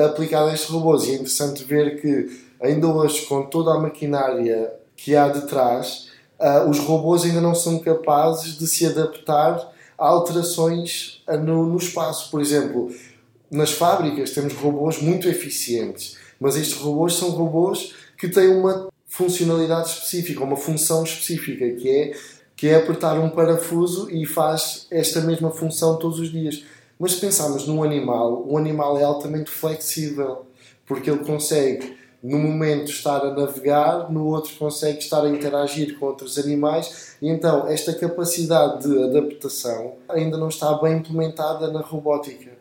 aplicada 0.05 0.51
a 0.51 0.53
estes 0.53 0.69
robôs. 0.69 1.05
E 1.05 1.11
é 1.11 1.13
interessante 1.15 1.63
ver 1.63 2.01
que, 2.01 2.41
ainda 2.61 2.87
hoje, 2.87 3.25
com 3.25 3.43
toda 3.43 3.73
a 3.73 3.79
maquinária 3.79 4.73
que 4.95 5.15
há 5.15 5.27
detrás, 5.27 6.09
uh, 6.39 6.69
os 6.69 6.79
robôs 6.79 7.23
ainda 7.23 7.41
não 7.41 7.55
são 7.55 7.79
capazes 7.79 8.57
de 8.57 8.67
se 8.67 8.85
adaptar 8.85 9.71
a 9.97 10.07
alterações 10.07 11.23
uh, 11.27 11.37
no, 11.37 11.65
no 11.65 11.77
espaço. 11.77 12.29
Por 12.29 12.41
exemplo, 12.41 12.91
nas 13.51 13.71
fábricas 13.71 14.31
temos 14.31 14.53
robôs 14.53 15.01
muito 15.01 15.27
eficientes, 15.27 16.17
mas 16.39 16.55
estes 16.55 16.77
robôs 16.77 17.15
são 17.15 17.29
robôs 17.31 17.93
que 18.17 18.27
têm 18.27 18.49
uma 18.49 18.89
funcionalidade 19.07 19.89
específica, 19.89 20.43
uma 20.43 20.55
função 20.55 21.03
específica, 21.03 21.69
que 21.71 21.89
é, 21.89 22.13
que 22.55 22.67
é 22.67 22.75
apertar 22.75 23.19
um 23.19 23.29
parafuso 23.29 24.09
e 24.11 24.25
faz 24.25 24.85
esta 24.91 25.21
mesma 25.21 25.49
função 25.49 25.97
todos 25.97 26.19
os 26.19 26.31
dias. 26.31 26.63
Mas 26.99 27.13
se 27.13 27.21
pensarmos 27.21 27.65
num 27.65 27.81
animal, 27.81 28.45
um 28.45 28.57
animal 28.57 28.99
é 28.99 29.03
altamente 29.03 29.49
flexível, 29.49 30.45
porque 30.85 31.09
ele 31.09 31.23
consegue, 31.23 31.95
no 32.21 32.37
momento, 32.37 32.91
estar 32.91 33.21
a 33.21 33.33
navegar, 33.33 34.11
no 34.11 34.27
outro, 34.27 34.53
consegue 34.57 34.99
estar 34.99 35.23
a 35.23 35.29
interagir 35.29 35.97
com 35.97 36.07
outros 36.07 36.37
animais, 36.37 37.15
e 37.21 37.29
então 37.29 37.65
esta 37.69 37.93
capacidade 37.93 38.85
de 38.85 39.03
adaptação 39.03 39.93
ainda 40.09 40.37
não 40.37 40.49
está 40.49 40.73
bem 40.73 40.97
implementada 40.97 41.71
na 41.71 41.79
robótica. 41.79 42.51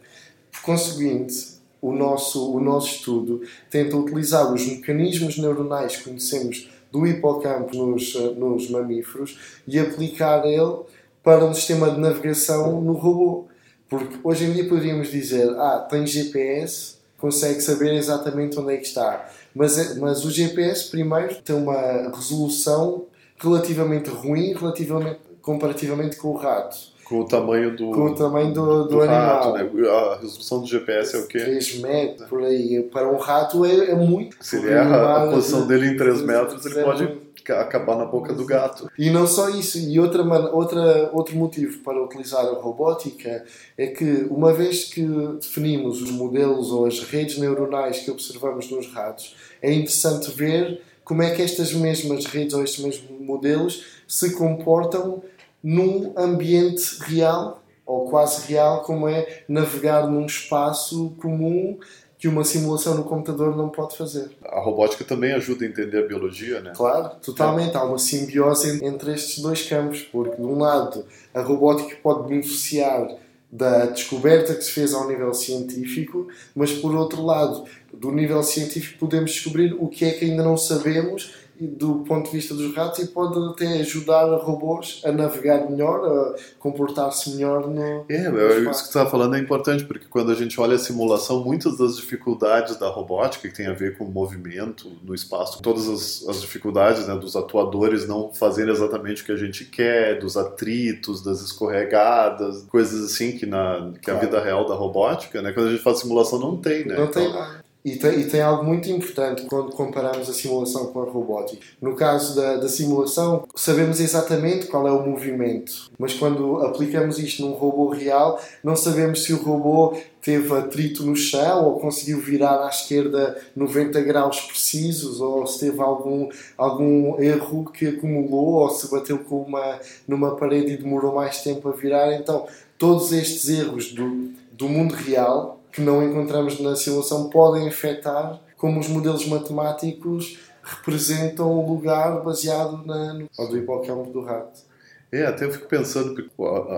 Por 0.53 0.63
conseguinte, 0.63 1.59
o 1.83 1.93
nosso, 1.93 2.55
o 2.55 2.61
nosso 2.61 2.95
estudo 2.95 3.43
tenta 3.69 3.97
utilizar 3.97 4.53
os 4.53 4.65
mecanismos 4.65 5.37
neuronais 5.37 5.97
que 5.97 6.05
conhecemos 6.05 6.71
do 6.93 7.05
hipocampo 7.07 7.77
nos, 7.77 8.15
nos 8.15 8.71
mamíferos 8.71 9.61
e 9.67 9.79
aplicar 9.81 10.47
ele 10.47 10.77
para 11.25 11.45
um 11.45 11.53
sistema 11.53 11.91
de 11.91 11.99
navegação 11.99 12.81
no 12.81 12.93
robô. 12.93 13.48
Porque 13.89 14.19
hoje 14.23 14.45
em 14.45 14.53
dia 14.53 14.69
poderíamos 14.69 15.11
dizer, 15.11 15.49
ah, 15.59 15.87
tem 15.89 16.07
GPS, 16.07 16.97
consegue 17.17 17.61
saber 17.61 17.95
exatamente 17.95 18.59
onde 18.59 18.75
é 18.75 18.77
que 18.77 18.87
está. 18.87 19.29
Mas, 19.55 19.79
é, 19.79 19.99
mas 19.99 20.25
o 20.25 20.31
GPS, 20.31 20.91
primeiro, 20.91 21.35
tem 21.37 21.57
uma 21.57 22.13
resolução 22.15 23.07
relativamente 23.39 24.11
ruim 24.11 24.53
relativamente, 24.53 25.21
comparativamente 25.41 26.17
com 26.17 26.29
o 26.29 26.37
rato. 26.37 26.77
Com 27.05 27.21
o 27.21 27.25
tamanho 27.25 27.75
do, 27.75 27.91
com 27.91 28.05
o 28.05 28.15
tamanho 28.15 28.53
do, 28.53 28.85
do, 28.85 28.89
do 28.89 29.01
animal. 29.01 29.55
Rato, 29.55 29.75
né? 29.75 29.89
A 29.89 30.19
resolução 30.21 30.61
do 30.61 30.67
GPS 30.67 31.17
é 31.17 31.19
o 31.21 31.27
quê? 31.27 31.39
3 31.39 31.81
metros, 31.81 32.29
por 32.29 32.43
aí. 32.43 32.83
Para 32.93 33.11
um 33.11 33.17
rato 33.17 33.65
é, 33.65 33.91
é 33.91 33.95
muito. 33.95 34.37
Se 34.43 34.57
ele 34.57 34.71
erra 34.71 35.25
a 35.25 35.31
posição 35.31 35.67
dele 35.67 35.89
em 35.89 35.97
3 35.97 36.21
metros, 36.21 36.67
ele 36.67 36.85
pode 36.85 37.07
acabar 37.53 37.97
na 37.97 38.05
boca 38.05 38.33
do 38.33 38.45
gato. 38.45 38.91
E 38.99 39.11
não 39.11 39.27
só 39.27 39.49
isso, 39.49 39.79
e 39.79 39.99
outra, 39.99 40.23
outra, 40.53 41.11
outro 41.13 41.37
motivo 41.37 41.79
para 41.81 42.03
utilizar 42.03 42.45
a 42.45 42.53
robótica 42.53 43.45
é 43.77 43.87
que, 43.89 44.27
uma 44.31 44.53
vez 44.53 44.85
que 44.85 45.07
definimos 45.41 46.03
os 46.03 46.11
modelos 46.11 46.71
ou 46.71 46.87
as 46.87 47.01
redes 47.01 47.39
neuronais 47.39 48.01
que 48.01 48.11
observamos 48.11 48.71
nos 48.71 48.93
ratos, 48.93 49.37
é 49.63 49.73
interessante 49.73 50.31
ver 50.31 50.83
como 51.05 51.23
é 51.23 51.31
que 51.31 51.43
estas 51.43 51.73
mesmas 51.73 52.27
redes 52.27 52.55
ou 52.55 52.63
estes 52.63 52.85
mesmos 52.85 53.21
modelos 53.21 53.85
se 54.07 54.33
comportam 54.33 55.23
num 55.63 56.13
ambiente 56.17 56.99
real 57.01 57.63
ou 57.89 58.05
quase 58.11 58.47
real, 58.47 58.83
como 58.83 59.09
é 59.09 59.45
navegar 59.49 60.07
num 60.07 60.27
espaço 60.27 61.15
comum 61.19 61.79
que 62.19 62.27
uma 62.27 62.43
simulação 62.43 62.97
no 62.97 63.05
computador 63.05 63.57
não 63.57 63.69
pode 63.69 63.97
fazer. 63.97 64.31
A 64.45 64.61
robótica 64.61 65.05
também 65.05 65.33
ajuda 65.33 65.65
a 65.65 65.69
entender 65.69 65.99
a 65.99 66.07
biologia, 66.07 66.61
né? 66.61 66.73
Claro, 66.75 67.11
totalmente. 67.23 67.77
Há 67.77 67.85
uma 67.85 67.99
simbiose 67.99 68.85
entre 68.85 69.15
estes 69.15 69.41
dois 69.41 69.63
campos, 69.69 70.03
porque 70.03 70.37
de 70.37 70.43
um 70.43 70.59
lado 70.59 71.05
a 71.33 71.41
robótica 71.41 71.97
pode 72.03 72.29
beneficiar 72.29 73.09
da 73.51 73.87
descoberta 73.87 74.55
que 74.55 74.63
se 74.63 74.73
fez 74.73 74.93
ao 74.93 75.09
nível 75.09 75.33
científico, 75.33 76.29
mas 76.55 76.73
por 76.73 76.95
outro 76.95 77.25
lado, 77.25 77.65
do 77.93 78.11
nível 78.11 78.43
científico 78.43 78.99
podemos 78.99 79.31
descobrir 79.31 79.75
o 79.79 79.89
que 79.89 80.05
é 80.05 80.11
que 80.11 80.27
ainda 80.27 80.43
não 80.43 80.57
sabemos 80.57 81.35
do 81.67 82.05
ponto 82.05 82.31
de 82.31 82.37
vista 82.37 82.55
dos 82.55 82.75
ratos 82.75 83.01
e 83.01 83.09
pode 83.09 83.39
até 83.51 83.81
ajudar 83.81 84.25
robôs 84.37 85.01
a 85.05 85.13
navegar 85.13 85.69
melhor, 85.69 86.05
a 86.05 86.35
comportar-se 86.59 87.31
melhor 87.31 87.69
no. 87.69 88.05
É, 88.09 88.29
no 88.29 88.71
isso 88.71 88.71
que 88.71 88.75
você 88.77 88.85
estava 88.85 89.11
falando 89.11 89.37
é 89.37 89.39
importante, 89.39 89.85
porque 89.85 90.07
quando 90.09 90.31
a 90.31 90.35
gente 90.35 90.61
olha 90.61 90.77
a 90.77 90.79
simulação, 90.79 91.43
muitas 91.43 91.77
das 91.77 91.97
dificuldades 91.97 92.77
da 92.77 92.89
robótica, 92.89 93.49
que 93.49 93.55
tem 93.55 93.67
a 93.67 93.73
ver 93.73 93.97
com 93.97 94.05
o 94.05 94.11
movimento 94.11 94.91
no 95.03 95.15
espaço, 95.15 95.61
todas 95.63 95.89
as, 95.89 96.29
as 96.29 96.41
dificuldades 96.41 97.07
né, 97.07 97.15
dos 97.17 97.37
atuadores 97.37 98.07
não 98.07 98.33
fazerem 98.33 98.73
exatamente 98.73 99.23
o 99.23 99.25
que 99.25 99.33
a 99.33 99.37
gente 99.37 99.65
quer, 99.65 100.19
dos 100.19 100.37
atritos, 100.37 101.23
das 101.23 101.41
escorregadas, 101.41 102.65
coisas 102.65 103.05
assim 103.05 103.33
que, 103.37 103.47
na, 103.47 103.93
que 103.95 104.01
claro. 104.01 104.21
a 104.21 104.25
vida 104.25 104.41
real 104.41 104.67
da 104.67 104.75
robótica, 104.75 105.43
né, 105.43 105.53
quando 105.53 105.69
a 105.69 105.71
gente 105.71 105.83
faz 105.83 106.01
simulação, 106.01 106.39
não 106.39 106.57
tem, 106.57 106.85
né? 106.85 106.97
Não 106.97 107.05
então, 107.05 107.23
tem. 107.23 107.68
E 107.85 107.97
tem, 107.97 108.21
e 108.21 108.25
tem, 108.25 108.41
algo 108.41 108.65
muito 108.65 108.91
importante 108.91 109.47
quando 109.49 109.71
comparamos 109.71 110.29
a 110.29 110.33
simulação 110.33 110.87
com 110.87 111.01
a 111.01 111.05
robótica. 111.05 111.65
No 111.81 111.95
caso 111.95 112.35
da, 112.35 112.57
da, 112.57 112.69
simulação, 112.69 113.45
sabemos 113.55 114.01
exatamente 114.01 114.67
qual 114.67 114.87
é 114.87 114.91
o 114.91 115.07
movimento, 115.07 115.89
mas 115.97 116.13
quando 116.13 116.61
aplicamos 116.67 117.19
isto 117.19 117.43
num 117.43 117.53
robô 117.53 117.89
real, 117.89 118.41
não 118.65 118.75
sabemos 118.75 119.23
se 119.23 119.33
o 119.33 119.43
robô 119.43 119.97
teve 120.21 120.53
atrito 120.53 121.05
no 121.05 121.15
chão 121.15 121.65
ou 121.65 121.79
conseguiu 121.79 122.21
virar 122.21 122.67
à 122.67 122.69
esquerda 122.69 123.41
90 123.55 124.01
graus 124.03 124.41
precisos 124.41 125.21
ou 125.21 125.47
se 125.47 125.61
teve 125.61 125.81
algum, 125.81 126.29
algum 126.57 127.19
erro 127.23 127.65
que 127.73 127.87
acumulou 127.87 128.55
ou 128.55 128.71
se 128.71 128.91
bateu 128.91 129.19
com 129.21 129.43
uma, 129.43 129.79
numa 130.07 130.37
parede 130.37 130.73
e 130.73 130.77
demorou 130.77 131.15
mais 131.15 131.43
tempo 131.43 131.69
a 131.69 131.73
virar. 131.73 132.13
Então, 132.15 132.47
todos 132.77 133.13
estes 133.13 133.49
erros 133.49 133.93
do, 133.93 134.31
do 134.53 134.69
mundo 134.69 134.95
real 134.95 135.58
que 135.79 135.83
não 135.83 136.03
encontramos 136.03 136.59
na 136.59 136.75
simulação 136.75 137.31
podem 137.31 137.69
afetar 137.69 138.41
como 138.57 138.81
os 138.81 138.89
modelos 138.89 139.25
matemáticos 139.27 140.41
representam 140.61 141.49
o 141.53 141.73
lugar 141.73 142.21
baseado 142.25 142.85
na, 142.85 143.15
no 143.15 143.29
do 143.49 143.57
hipocampo 143.57 144.11
do 144.11 144.21
rato. 144.21 144.67
É, 145.11 145.25
até 145.25 145.45
eu 145.45 145.53
fico 145.53 145.69
pensando 145.69 146.15
que 146.15 146.29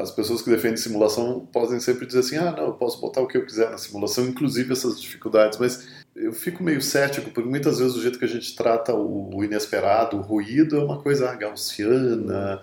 as 0.00 0.10
pessoas 0.10 0.42
que 0.42 0.50
defendem 0.50 0.76
simulação 0.76 1.48
podem 1.50 1.80
sempre 1.80 2.06
dizer 2.06 2.20
assim: 2.20 2.36
ah, 2.36 2.52
não, 2.52 2.66
eu 2.66 2.72
posso 2.74 3.00
botar 3.00 3.22
o 3.22 3.26
que 3.26 3.38
eu 3.38 3.44
quiser 3.44 3.70
na 3.70 3.78
simulação, 3.78 4.24
inclusive 4.26 4.72
essas 4.72 5.00
dificuldades, 5.00 5.58
mas 5.58 5.99
eu 6.22 6.32
fico 6.32 6.62
meio 6.62 6.82
cético, 6.82 7.30
porque 7.30 7.48
muitas 7.48 7.78
vezes 7.78 7.96
o 7.96 8.02
jeito 8.02 8.18
que 8.18 8.24
a 8.24 8.28
gente 8.28 8.54
trata 8.54 8.94
o 8.94 9.42
inesperado, 9.42 10.16
o 10.16 10.20
ruído, 10.20 10.76
é 10.76 10.84
uma 10.84 11.00
coisa 11.00 11.34
gaussiana, 11.34 12.60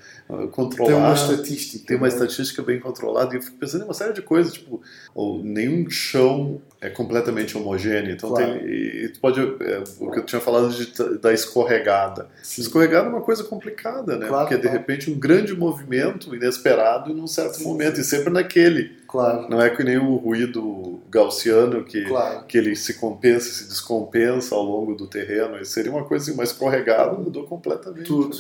controlada. 0.52 0.96
Tem 0.96 1.04
uma 1.04 1.14
estatística. 1.14 1.88
Tem 1.88 1.98
uma 1.98 2.08
né? 2.08 2.14
estatística 2.14 2.62
bem 2.62 2.80
controlada, 2.80 3.34
e 3.34 3.38
eu 3.38 3.42
fico 3.42 3.58
pensando 3.58 3.82
em 3.82 3.86
uma 3.86 3.94
série 3.94 4.14
de 4.14 4.22
coisas, 4.22 4.54
tipo, 4.54 4.82
nenhum 5.44 5.90
chão 5.90 6.62
é 6.88 6.90
completamente 6.90 7.58
homogêneo. 7.58 8.12
Então, 8.12 8.30
claro. 8.30 8.60
tem, 8.60 8.68
e 8.68 9.10
tu 9.10 9.20
pode. 9.20 9.40
É, 9.40 9.84
o 10.00 10.12
que 10.12 10.20
eu 10.20 10.26
tinha 10.26 10.42
falado 10.42 10.70
de, 10.70 11.20
da 11.20 11.34
escorregada. 11.34 12.30
Sim. 12.42 12.62
Escorregada 12.62 13.08
é 13.08 13.10
uma 13.10 13.22
coisa 13.22 13.44
complicada, 13.44 14.18
né? 14.18 14.28
Claro, 14.28 14.48
Porque, 14.48 14.62
de 14.62 14.68
repente, 14.68 15.12
um 15.12 15.20
grande 15.20 15.56
movimento 15.56 16.34
inesperado 16.36 17.12
em 17.12 17.20
um 17.20 17.28
certo 17.28 17.58
sim, 17.58 17.64
momento, 17.64 17.96
sim. 17.96 18.02
e 18.02 18.04
sempre 18.04 18.32
naquele. 18.32 18.98
Claro. 19.08 19.50
Não 19.50 19.62
é 19.62 19.70
que 19.70 19.84
nem 19.84 19.98
o 19.98 20.16
ruído 20.16 21.00
gaussiano 21.10 21.84
que, 21.84 22.06
que 22.48 22.58
ele 22.58 22.76
se 22.76 22.96
compensa, 22.96 23.50
se 23.50 23.68
descompensa 23.68 24.56
ao 24.56 24.64
longo 24.64 24.96
do 24.96 25.08
terreno. 25.08 25.64
Seria 25.66 25.92
uma 25.92 26.04
coisa 26.04 26.26
assim, 26.26 26.34
uma 26.34 26.44
escorregada 26.44 27.14
mudou 27.14 27.46
completamente. 27.46 28.06
Tudo. 28.06 28.36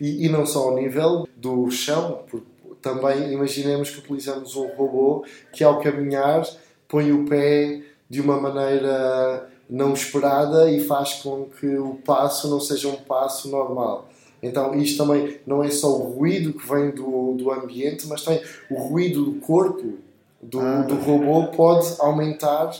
E, 0.00 0.26
e 0.26 0.28
não 0.28 0.44
só 0.44 0.70
ao 0.70 0.76
nível 0.76 1.28
do 1.36 1.70
chão, 1.70 2.24
porque 2.28 2.46
também 2.82 3.32
imaginemos 3.32 3.90
que 3.90 4.00
utilizamos 4.00 4.56
um 4.56 4.66
robô 4.66 5.24
que 5.52 5.62
ao 5.62 5.80
caminhar 5.80 6.42
põe 6.88 7.12
o 7.12 7.24
pé 7.24 7.80
de 8.12 8.20
uma 8.20 8.38
maneira 8.38 9.48
não 9.70 9.94
esperada 9.94 10.70
e 10.70 10.84
faz 10.84 11.14
com 11.14 11.46
que 11.46 11.66
o 11.78 11.94
passo 12.04 12.46
não 12.50 12.60
seja 12.60 12.88
um 12.88 12.96
passo 12.96 13.48
normal. 13.48 14.06
Então, 14.42 14.74
isto 14.74 15.02
também 15.02 15.38
não 15.46 15.64
é 15.64 15.70
só 15.70 15.88
o 15.88 16.12
ruído 16.12 16.52
que 16.52 16.68
vem 16.68 16.90
do, 16.90 17.32
do 17.32 17.50
ambiente, 17.50 18.06
mas 18.06 18.22
também 18.22 18.42
o 18.70 18.74
ruído 18.74 19.24
do 19.24 19.40
corpo 19.40 19.94
do, 20.42 20.60
ah, 20.60 20.82
do 20.82 20.96
robô 20.96 21.46
pode 21.56 21.88
aumentar 22.00 22.70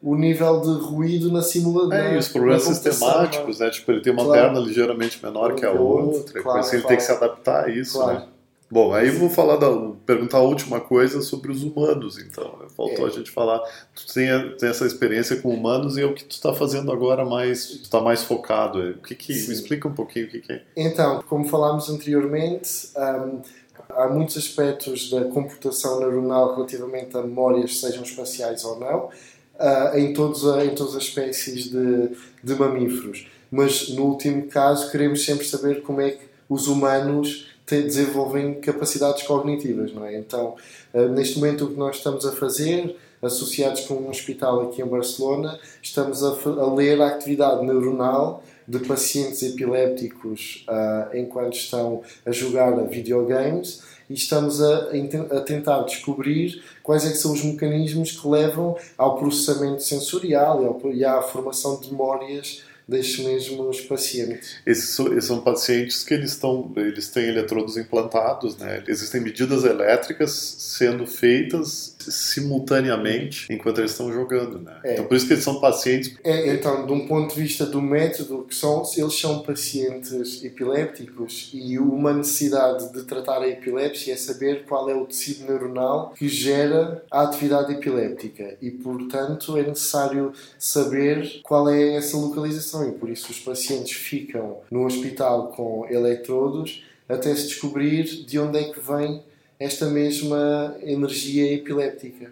o 0.00 0.14
nível 0.14 0.60
de 0.60 0.84
ruído 0.84 1.32
na 1.32 1.42
simulação. 1.42 1.92
É, 1.92 2.14
e 2.14 2.18
os 2.18 2.28
problemas 2.28 2.62
sistemáticos, 2.62 3.58
né? 3.58 3.70
Tipo, 3.70 3.90
ele 3.90 4.02
tem 4.02 4.12
uma 4.12 4.22
claro. 4.22 4.40
perna 4.40 4.60
ligeiramente 4.60 5.20
menor 5.20 5.56
que 5.56 5.66
a 5.66 5.72
outra, 5.72 6.42
claro, 6.42 6.60
assim, 6.60 6.76
ele 6.76 6.82
claro. 6.82 6.88
tem 6.88 6.96
que 6.96 7.02
se 7.02 7.10
adaptar 7.10 7.64
a 7.64 7.70
isso, 7.70 7.98
claro. 7.98 8.20
né? 8.20 8.26
Bom, 8.68 8.92
aí 8.92 9.10
vou 9.10 9.30
falar 9.30 9.56
da, 9.56 9.68
perguntar 10.04 10.38
a 10.38 10.42
última 10.42 10.80
coisa 10.80 11.22
sobre 11.22 11.52
os 11.52 11.62
humanos, 11.62 12.18
então. 12.18 12.58
Faltou 12.76 13.06
é. 13.06 13.08
a 13.08 13.12
gente 13.12 13.30
falar. 13.30 13.60
Tu 13.94 14.12
tem, 14.12 14.56
tem, 14.56 14.68
essa 14.68 14.84
experiência 14.84 15.36
com 15.36 15.50
humanos 15.50 15.96
e 15.96 16.02
é 16.02 16.04
o 16.04 16.12
que 16.12 16.24
tu 16.24 16.32
está 16.32 16.52
fazendo 16.52 16.90
agora 16.90 17.24
mais. 17.24 17.66
Tu 17.66 17.82
está 17.82 18.00
mais 18.00 18.24
focado. 18.24 18.80
O 18.90 19.02
que 19.02 19.14
que. 19.14 19.32
Me 19.32 19.54
explica 19.54 19.86
um 19.86 19.94
pouquinho 19.94 20.26
o 20.26 20.28
que, 20.30 20.40
que 20.40 20.52
é. 20.52 20.62
Então, 20.76 21.22
como 21.28 21.44
falámos 21.44 21.88
anteriormente, 21.88 22.90
um, 22.96 23.40
há 23.88 24.08
muitos 24.08 24.36
aspectos 24.36 25.10
da 25.10 25.24
computação 25.26 26.00
neuronal 26.00 26.56
relativamente 26.56 27.16
a 27.16 27.22
memórias, 27.22 27.78
sejam 27.78 28.02
espaciais 28.02 28.64
ou 28.64 28.80
não, 28.80 29.04
uh, 29.06 29.96
em, 29.96 30.12
todos 30.12 30.44
a, 30.44 30.64
em 30.64 30.74
todas 30.74 30.96
as 30.96 31.04
espécies 31.04 31.70
de, 31.70 32.10
de 32.42 32.54
mamíferos. 32.56 33.28
Mas 33.48 33.88
no 33.90 34.06
último 34.06 34.48
caso, 34.48 34.90
queremos 34.90 35.24
sempre 35.24 35.46
saber 35.46 35.82
como 35.82 36.00
é 36.00 36.10
que 36.10 36.26
os 36.48 36.66
humanos 36.66 37.55
desenvolvem 37.66 38.54
capacidades 38.54 39.24
cognitivas, 39.24 39.92
não 39.92 40.04
é? 40.04 40.16
Então, 40.16 40.54
eh, 40.94 41.08
neste 41.08 41.38
momento 41.38 41.64
o 41.64 41.68
que 41.68 41.78
nós 41.78 41.96
estamos 41.96 42.24
a 42.24 42.32
fazer, 42.32 42.96
associados 43.20 43.82
com 43.82 43.94
um 43.94 44.08
hospital 44.08 44.68
aqui 44.68 44.82
em 44.82 44.86
Barcelona, 44.86 45.58
estamos 45.82 46.22
a, 46.22 46.28
a 46.28 46.74
ler 46.74 47.00
a 47.00 47.08
atividade 47.08 47.64
neuronal 47.64 48.42
de 48.68 48.80
pacientes 48.80 49.42
epilépticos 49.42 50.64
uh, 50.68 51.16
enquanto 51.16 51.54
estão 51.54 52.02
a 52.24 52.32
jogar 52.32 52.72
videogames 52.88 53.82
e 54.10 54.14
estamos 54.14 54.60
a, 54.60 54.90
a, 55.30 55.40
tentar 55.40 55.82
descobrir 55.82 56.62
quais 56.82 57.04
é 57.04 57.10
são 57.10 57.32
os 57.32 57.44
mecanismos 57.44 58.12
que 58.12 58.26
levam 58.26 58.76
ao 58.98 59.16
processamento 59.16 59.82
sensorial 59.82 60.62
e, 60.62 60.66
ao, 60.66 60.92
e 60.92 61.04
à 61.04 61.22
formação 61.22 61.80
de 61.80 61.90
memórias 61.90 62.62
destes 62.86 63.24
mesmos 63.24 63.80
pacientes. 63.80 64.56
Esses 64.64 64.90
são, 64.90 65.08
esses 65.08 65.24
são, 65.24 65.40
pacientes 65.40 66.04
que 66.04 66.14
eles, 66.14 66.32
estão, 66.32 66.72
eles 66.76 67.08
têm 67.08 67.24
eletrodos 67.24 67.76
implantados, 67.76 68.56
né? 68.56 68.84
Existem 68.86 69.20
medidas 69.20 69.64
elétricas 69.64 70.30
sendo 70.30 71.06
feitas 71.06 71.95
simultaneamente 72.10 73.46
enquanto 73.52 73.78
eles 73.78 73.92
estão 73.92 74.12
jogando, 74.12 74.58
né? 74.58 74.78
É. 74.84 74.92
Então 74.94 75.06
por 75.06 75.16
isso 75.16 75.26
que 75.26 75.32
eles 75.32 75.44
são 75.44 75.60
pacientes. 75.60 76.14
É, 76.22 76.52
então, 76.52 76.86
de 76.86 76.92
um 76.92 77.06
ponto 77.06 77.34
de 77.34 77.40
vista 77.40 77.66
do 77.66 77.80
método, 77.80 78.46
que 78.48 78.54
são, 78.54 78.82
eles 78.96 79.18
são 79.18 79.40
pacientes 79.40 80.44
epilépticos 80.44 81.50
e 81.52 81.78
uma 81.78 82.12
necessidade 82.12 82.92
de 82.92 83.04
tratar 83.04 83.42
a 83.42 83.48
epilepsia 83.48 84.14
é 84.14 84.16
saber 84.16 84.64
qual 84.64 84.88
é 84.90 84.94
o 84.94 85.06
tecido 85.06 85.46
neuronal 85.46 86.12
que 86.16 86.28
gera 86.28 87.04
a 87.10 87.22
atividade 87.22 87.72
epiléptica 87.72 88.56
e, 88.60 88.70
portanto, 88.70 89.56
é 89.56 89.62
necessário 89.62 90.32
saber 90.58 91.40
qual 91.42 91.68
é 91.68 91.94
essa 91.94 92.16
localização 92.16 92.88
e 92.88 92.92
por 92.92 93.08
isso 93.08 93.30
os 93.30 93.38
pacientes 93.38 93.92
ficam 93.92 94.58
no 94.70 94.84
hospital 94.84 95.48
com 95.48 95.86
eletrodos 95.90 96.84
até 97.08 97.34
se 97.34 97.48
descobrir 97.48 98.04
de 98.04 98.38
onde 98.38 98.58
é 98.58 98.64
que 98.64 98.80
vem 98.80 99.22
esta 99.58 99.86
mesma 99.86 100.76
energia 100.82 101.52
epiléptica. 101.52 102.30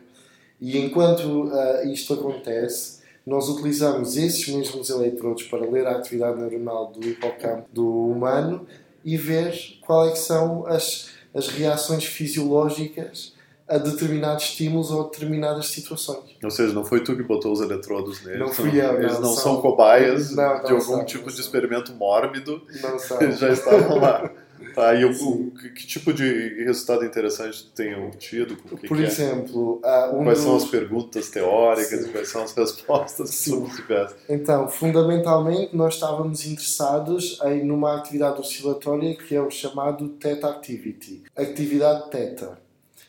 E 0.61 0.79
enquanto 0.79 1.45
uh, 1.45 1.89
isto 1.89 2.15
acontece, 2.15 3.03
nós 3.27 3.49
utilizamos 3.49 4.17
esses 4.17 4.49
mesmos 4.49 4.91
eletrodos 4.91 5.45
para 5.45 5.69
ler 5.69 5.87
a 5.87 5.97
atividade 5.97 6.39
neuronal 6.39 6.93
do 6.93 7.07
hipocampo 7.07 7.67
do 7.73 8.09
humano 8.09 8.67
e 9.05 9.17
ver 9.17 9.55
quais 9.81 10.13
é 10.13 10.17
são 10.17 10.67
as, 10.67 11.11
as 11.35 11.49
reações 11.49 12.05
fisiológicas 12.05 13.35
a 13.67 13.79
determinados 13.79 14.45
estímulos 14.45 14.91
ou 14.91 15.03
a 15.03 15.05
determinadas 15.05 15.69
situações. 15.69 16.37
Ou 16.43 16.51
seja, 16.51 16.75
não 16.75 16.85
foi 16.85 17.03
tu 17.03 17.17
que 17.17 17.23
botou 17.23 17.51
os 17.51 17.61
eletrodos 17.63 18.23
neles. 18.23 18.41
Não 18.41 18.49
fui 18.49 18.79
eu. 18.79 18.99
Eles 18.99 19.15
não, 19.15 19.23
não 19.23 19.35
são, 19.35 19.55
são 19.55 19.61
cobaias 19.63 20.31
não, 20.33 20.63
de 20.63 20.73
algum 20.73 21.03
tipo 21.05 21.31
de 21.33 21.41
experimento 21.41 21.93
mórbido. 21.95 22.63
Não 22.83 22.99
são. 23.01 23.21
Eles 23.23 23.39
já 23.39 23.51
estavam 23.51 23.99
lá. 23.99 24.31
Tá, 24.75 24.95
e 24.95 25.05
o, 25.05 25.11
o, 25.11 25.51
que 25.53 25.87
tipo 25.87 26.13
de 26.13 26.65
resultado 26.65 27.05
interessante 27.05 27.71
tem 27.75 27.95
obtido? 27.95 28.57
Que 28.57 28.89
Por 28.89 28.97
que 28.97 29.05
exemplo, 29.05 29.81
é? 29.85 30.09
um 30.09 30.25
quais 30.25 30.39
são 30.39 30.57
as 30.57 30.65
perguntas 30.65 31.31
teóricas 31.31 32.01
Sim. 32.01 32.09
e 32.09 32.13
quais 32.13 32.29
são 32.29 32.43
as 32.43 32.53
respostas 32.53 33.45
que 33.45 33.51
tu 33.51 33.69
tivesse? 33.77 34.15
Então, 34.29 34.69
fundamentalmente, 34.69 35.77
nós 35.77 35.95
estávamos 35.95 36.45
interessados 36.45 37.39
em 37.45 37.65
numa 37.65 37.97
atividade 37.97 38.41
oscilatória 38.41 39.15
que 39.17 39.35
é 39.35 39.41
o 39.41 39.51
chamado 39.51 40.09
Theta 40.09 40.49
Activity, 40.49 41.23
atividade 41.37 42.11
Theta. 42.11 42.59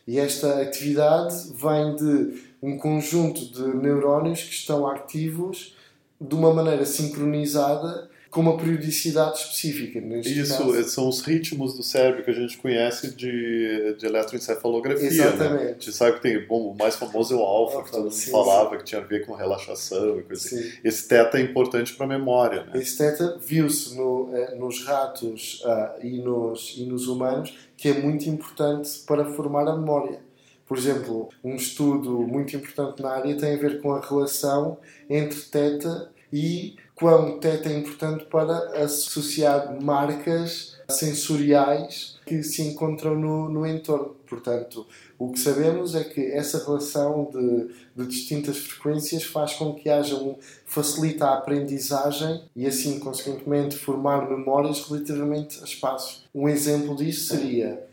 E 0.07 0.19
esta 0.19 0.61
atividade 0.61 1.51
vem 1.55 1.95
de 1.95 2.43
um 2.61 2.77
conjunto 2.77 3.43
de 3.51 3.75
neurónios 3.75 4.43
que 4.43 4.53
estão 4.53 4.87
ativos 4.87 5.75
de 6.21 6.35
uma 6.35 6.53
maneira 6.53 6.85
sincronizada 6.85 8.09
com 8.35 8.41
uma 8.41 8.57
periodicidade 8.57 9.39
específica. 9.39 9.97
Isso, 10.27 10.57
caso. 10.57 10.83
são 10.89 11.07
os 11.07 11.21
ritmos 11.21 11.73
do 11.73 11.81
cérebro 11.81 12.21
que 12.21 12.31
a 12.31 12.33
gente 12.33 12.57
conhece 12.57 13.15
de, 13.15 13.95
de 13.97 14.05
eletroencefalografia. 14.05 15.07
Exatamente. 15.07 15.63
Né? 15.63 15.69
A 15.69 15.71
gente 15.71 15.93
sabe 15.93 16.17
que 16.17 16.21
tem, 16.21 16.45
bom, 16.45 16.71
o 16.71 16.77
mais 16.77 16.97
famoso 16.97 17.33
é 17.33 17.37
o 17.37 17.39
alfa, 17.39 17.81
que 17.83 17.91
todo 17.91 18.03
mundo 18.03 18.13
sim, 18.13 18.31
falava 18.31 18.71
sim. 18.71 18.77
que 18.79 18.83
tinha 18.83 18.99
a 18.99 19.03
ver 19.05 19.25
com 19.25 19.33
relaxação 19.33 20.19
e 20.19 20.23
coisa 20.23 20.45
assim. 20.45 20.61
Sim. 20.61 20.79
Esse 20.83 21.07
teta 21.07 21.37
é 21.37 21.41
importante 21.43 21.93
para 21.93 22.05
a 22.05 22.09
memória. 22.09 22.65
Né? 22.65 22.81
Esse 22.81 22.97
teta 22.97 23.39
viu-se 23.41 23.95
no, 23.95 24.29
eh, 24.33 24.53
nos 24.55 24.83
ratos 24.83 25.63
ah, 25.65 25.95
e, 26.03 26.17
nos, 26.17 26.75
e 26.77 26.83
nos 26.83 27.07
humanos 27.07 27.57
que 27.77 27.87
é 27.87 27.93
muito 27.93 28.27
importante 28.29 28.99
para 29.07 29.23
formar 29.23 29.65
a 29.65 29.77
memória. 29.77 30.19
Por 30.67 30.77
exemplo, 30.77 31.29
um 31.41 31.55
estudo 31.55 32.19
muito 32.27 32.53
importante 32.53 33.01
na 33.01 33.11
área 33.11 33.33
tem 33.37 33.53
a 33.53 33.57
ver 33.57 33.81
com 33.81 33.93
a 33.93 34.01
relação 34.01 34.77
entre 35.09 35.39
teta 35.39 36.11
e 36.33 36.75
quão 36.95 37.39
teta 37.39 37.69
é 37.69 37.77
importante 37.77 38.25
para 38.25 38.83
associar 38.83 39.75
marcas 39.81 40.77
sensoriais 40.89 42.17
que 42.25 42.41
se 42.41 42.61
encontram 42.61 43.15
no, 43.15 43.49
no 43.49 43.67
entorno. 43.67 44.15
Portanto, 44.27 44.87
o 45.19 45.31
que 45.31 45.39
sabemos 45.39 45.93
é 45.93 46.03
que 46.03 46.21
essa 46.31 46.63
relação 46.63 47.29
de, 47.31 47.69
de 47.95 48.07
distintas 48.07 48.57
frequências 48.57 49.23
faz 49.23 49.53
com 49.53 49.73
que 49.73 49.89
haja 49.89 50.15
um 50.15 50.35
facilita 50.65 51.25
a 51.25 51.37
aprendizagem 51.37 52.43
e 52.55 52.65
assim, 52.65 52.99
consequentemente, 52.99 53.75
formar 53.75 54.29
memórias 54.29 54.81
relativamente 54.81 55.59
a 55.61 55.65
espaços. 55.65 56.25
Um 56.33 56.47
exemplo 56.47 56.95
disso 56.95 57.27
seria 57.27 57.83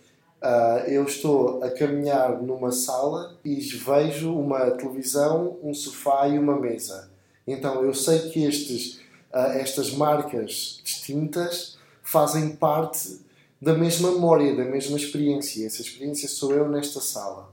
Uh, 0.43 0.91
eu 0.91 1.05
estou 1.05 1.63
a 1.63 1.71
caminhar 1.71 2.43
numa 2.43 2.73
sala 2.73 3.37
e 3.45 3.61
vejo 3.61 4.35
uma 4.35 4.73
televisão, 4.73 5.57
um 5.63 5.73
sofá 5.73 6.27
e 6.27 6.37
uma 6.37 6.59
mesa. 6.59 7.12
Então 7.47 7.83
eu 7.85 7.95
sei 7.95 8.31
que 8.31 8.45
estes, 8.45 8.97
uh, 9.33 9.53
estas 9.55 9.91
marcas 9.93 10.81
distintas 10.85 11.77
fazem 12.03 12.51
parte 12.57 13.21
da 13.61 13.75
mesma 13.75 14.13
memória, 14.13 14.57
da 14.57 14.65
mesma 14.65 14.97
experiência. 14.97 15.67
Essa 15.67 15.83
experiência 15.83 16.29
sou 16.29 16.53
eu 16.53 16.69
nesta 16.69 17.01
sala. 17.01 17.51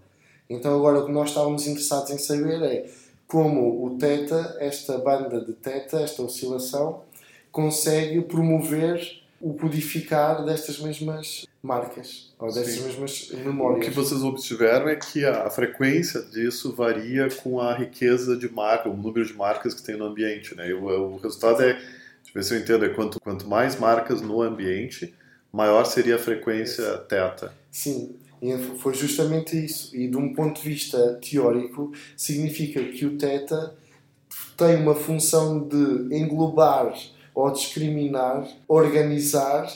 Então 0.49 0.75
agora 0.75 0.99
o 0.99 1.05
que 1.05 1.11
nós 1.11 1.29
estávamos 1.29 1.67
interessados 1.67 2.09
em 2.11 2.17
saber 2.17 2.61
é 2.63 2.89
como 3.27 3.85
o 3.85 3.97
teta, 3.97 4.57
esta 4.59 4.97
banda 4.97 5.39
de 5.39 5.53
teta, 5.53 6.01
esta 6.01 6.23
oscilação, 6.23 7.03
consegue 7.51 8.21
promover 8.21 9.21
o 9.39 9.53
codificar 9.53 10.43
destas 10.43 10.79
mesmas 10.79 11.45
marcas 11.61 12.33
ou 12.39 12.47
destas 12.47 12.75
Sim. 12.75 12.83
mesmas 12.83 13.29
O 13.31 13.37
memórias. 13.37 13.85
que 13.85 13.91
vocês 13.91 14.23
obtiveram 14.23 14.87
é 14.87 14.95
que 14.95 15.25
a 15.25 15.49
frequência 15.49 16.21
disso 16.21 16.73
varia 16.73 17.29
com 17.29 17.59
a 17.59 17.73
riqueza 17.75 18.37
de 18.37 18.49
marca, 18.49 18.89
o 18.89 18.95
número 18.95 19.25
de 19.25 19.33
marcas 19.33 19.73
que 19.73 19.83
tem 19.83 19.97
no 19.97 20.05
ambiente. 20.05 20.55
Né? 20.55 20.73
O, 20.73 20.85
o 20.85 21.17
resultado 21.17 21.61
é, 21.61 21.73
deixa 21.73 21.83
eu 22.29 22.33
ver 22.33 22.43
se 22.43 22.53
eu 22.55 22.59
entendo, 22.59 22.85
é 22.85 22.89
quanto, 22.89 23.19
quanto 23.19 23.47
mais 23.47 23.77
marcas 23.77 24.21
no 24.21 24.41
ambiente, 24.41 25.13
maior 25.51 25.83
seria 25.85 26.15
a 26.15 26.19
frequência 26.19 26.97
teta. 26.99 27.53
Sim, 27.69 28.15
e 28.41 28.55
foi 28.77 28.93
justamente 28.93 29.57
isso. 29.63 29.95
E 29.95 30.07
de 30.07 30.15
um 30.15 30.33
ponto 30.33 30.61
de 30.61 30.69
vista 30.69 31.19
teórico, 31.21 31.91
significa 32.15 32.81
que 32.83 33.05
o 33.05 33.17
teta 33.17 33.75
tem 34.55 34.77
uma 34.77 34.95
função 34.95 35.67
de 35.67 36.15
englobar 36.15 36.93
ou 37.33 37.51
discriminar, 37.51 38.47
organizar 38.67 39.67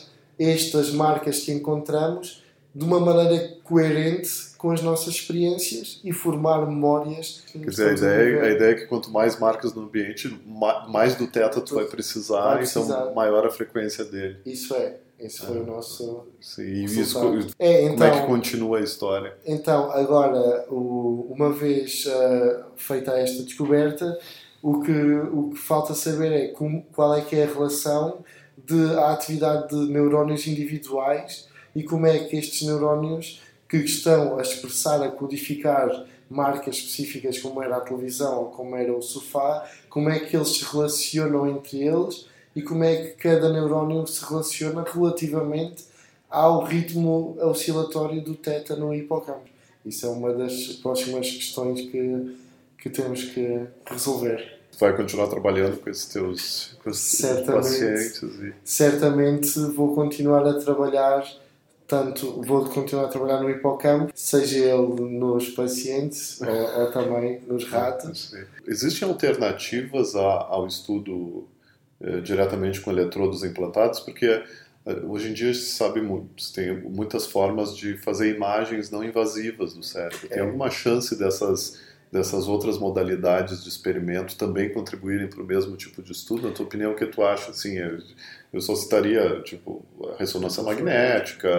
estas 0.46 0.92
marcas 0.92 1.40
que 1.40 1.52
encontramos 1.52 2.42
de 2.76 2.84
uma 2.84 3.00
maneira 3.00 3.56
coerente 3.64 4.30
com 4.58 4.72
as 4.72 4.82
nossas 4.82 5.14
experiências 5.14 6.00
e 6.04 6.12
formar 6.12 6.66
memórias. 6.66 7.44
Que 7.52 7.60
Quer 7.60 7.70
dizer, 7.70 7.90
a 7.90 7.94
ideia, 7.94 8.26
viver. 8.26 8.42
a 8.44 8.50
ideia 8.52 8.72
é 8.72 8.76
que 8.76 8.86
quanto 8.88 9.12
mais 9.12 9.38
marcas 9.40 9.74
no 9.74 9.84
ambiente, 9.84 10.40
ma- 10.46 10.88
mais 10.88 11.16
do 11.16 11.28
teta 11.28 11.62
tu 11.62 11.76
vai 11.76 11.86
precisar, 11.86 12.42
Vai 12.42 12.58
precisar. 12.60 13.02
então 13.02 13.14
maior 13.14 13.46
a 13.46 13.52
frequência 13.52 14.04
dele. 14.06 14.38
Isso 14.46 14.74
é, 14.74 14.96
esse 15.20 15.40
foi 15.46 15.60
o 15.60 15.66
nosso. 15.68 16.26
Sim, 16.42 16.64
e 16.64 16.86
isso, 16.86 17.20
como 17.20 17.46
É, 17.60 17.84
então, 17.84 18.08
é 18.08 18.22
que 18.22 18.26
continua 18.26 18.80
a 18.80 18.82
história? 18.82 19.36
Então, 19.46 19.92
agora, 19.92 20.66
o- 20.70 21.28
uma 21.30 21.52
vez 21.54 22.08
ah, 22.08 22.66
feita 22.76 23.12
esta 23.20 23.44
descoberta, 23.44 24.18
o 24.64 24.80
que, 24.82 24.92
o 24.92 25.50
que 25.52 25.58
falta 25.60 25.94
saber 25.94 26.32
é 26.32 26.48
como, 26.48 26.84
qual 26.96 27.14
é 27.16 27.22
que 27.22 27.36
é 27.36 27.44
a 27.44 27.48
relação 27.54 28.24
de 28.66 28.96
a 28.98 29.12
atividade 29.12 29.70
de 29.70 29.92
neurónios 29.92 30.48
individuais 30.48 31.48
e 31.76 31.84
como 31.84 32.06
é 32.06 32.20
que 32.20 32.38
estes 32.38 32.68
neurónios 32.68 33.42
que 33.68 33.78
estão 33.78 34.38
a 34.38 34.42
expressar, 34.42 35.02
a 35.02 35.10
codificar 35.10 36.06
marcas 36.30 36.78
específicas 36.78 37.40
como 37.40 37.62
era 37.62 37.78
a 37.78 37.82
televisão 37.82 38.44
ou 38.44 38.46
como 38.52 38.76
era 38.76 38.96
o 38.96 39.02
sofá, 39.02 39.68
como 39.90 40.10
é 40.10 40.20
que 40.20 40.36
eles 40.36 40.50
se 40.50 40.64
relacionam 40.64 41.50
entre 41.50 41.84
eles 41.84 42.28
e 42.56 42.62
como 42.62 42.84
é 42.84 42.96
que 42.96 43.12
cada 43.18 43.52
neurónio 43.52 44.06
se 44.08 44.24
relaciona 44.26 44.84
relativamente 44.84 45.86
ao 46.30 46.64
ritmo 46.64 47.38
oscilatório 47.40 48.22
do 48.22 48.36
teta 48.36 48.76
no 48.76 48.94
hipocampo. 48.94 49.50
Isso 49.86 50.06
é 50.06 50.10
uma 50.10 50.34
das 50.34 50.54
próximas 50.82 51.30
questões 51.30 51.82
que, 51.82 52.38
que 52.78 52.90
temos 52.90 53.24
que 53.26 53.68
resolver. 53.86 54.63
Tu 54.74 54.80
vai 54.80 54.96
continuar 54.98 55.28
trabalhando 55.28 55.78
com 55.78 55.90
esses 55.90 56.06
teus 56.06 56.76
com 56.84 56.90
esses 56.90 57.20
Certamente. 57.20 57.52
pacientes 57.54 58.22
e 58.24 58.54
Certamente 58.64 59.60
vou 59.76 59.94
continuar 59.94 60.46
a 60.48 60.54
trabalhar, 60.56 61.26
tanto 61.88 62.42
vou 62.42 62.66
continuar 62.66 63.06
a 63.06 63.08
trabalhar 63.08 63.42
no 63.42 63.50
hipocampo, 63.50 64.12
seja 64.16 64.58
ele 64.58 65.10
nos 65.18 65.50
pacientes 65.50 66.42
ou, 66.42 66.82
ou 66.82 66.92
também 66.92 67.40
nos 67.48 67.66
ratos. 67.66 68.34
Existem 68.68 69.08
alternativas 69.08 70.16
a- 70.16 70.22
ao 70.50 70.66
estudo 70.66 71.48
eh, 72.02 72.20
diretamente 72.22 72.82
com 72.82 72.90
eletrodos 72.92 73.44
implantados? 73.44 74.00
Porque 74.00 74.26
eh, 74.26 74.44
hoje 75.08 75.30
em 75.30 75.34
dia 75.34 75.54
se 75.54 75.70
sabe 75.72 76.02
mu- 76.02 76.28
se 76.38 76.52
tem 76.52 76.76
muitas 76.82 77.28
formas 77.28 77.78
de 77.78 77.96
fazer 77.98 78.36
imagens 78.36 78.90
não 78.90 79.04
invasivas 79.04 79.74
do 79.74 79.84
cérebro. 79.84 80.28
Tem 80.28 80.40
É. 80.40 80.42
alguma 80.42 80.70
chance 80.72 81.16
dessas 81.16 81.80
dessas 82.14 82.48
outras 82.48 82.78
modalidades 82.78 83.64
de 83.64 83.70
experimento 83.70 84.38
também 84.38 84.72
contribuírem 84.72 85.28
para 85.28 85.42
o 85.42 85.46
mesmo 85.46 85.76
tipo 85.76 86.04
de 86.04 86.12
estudo? 86.12 86.48
Na 86.48 86.54
tua 86.54 86.64
opinião, 86.64 86.92
o 86.92 86.96
que 86.96 87.08
tu 87.08 87.24
acha? 87.24 87.50
Assim, 87.50 87.76
eu, 87.76 87.98
eu 88.54 88.62
só 88.62 88.76
citaria 88.76 89.42
tipo 89.42 89.84
a 90.12 90.20
ressonância 90.20 90.62
magnética, 90.62 91.50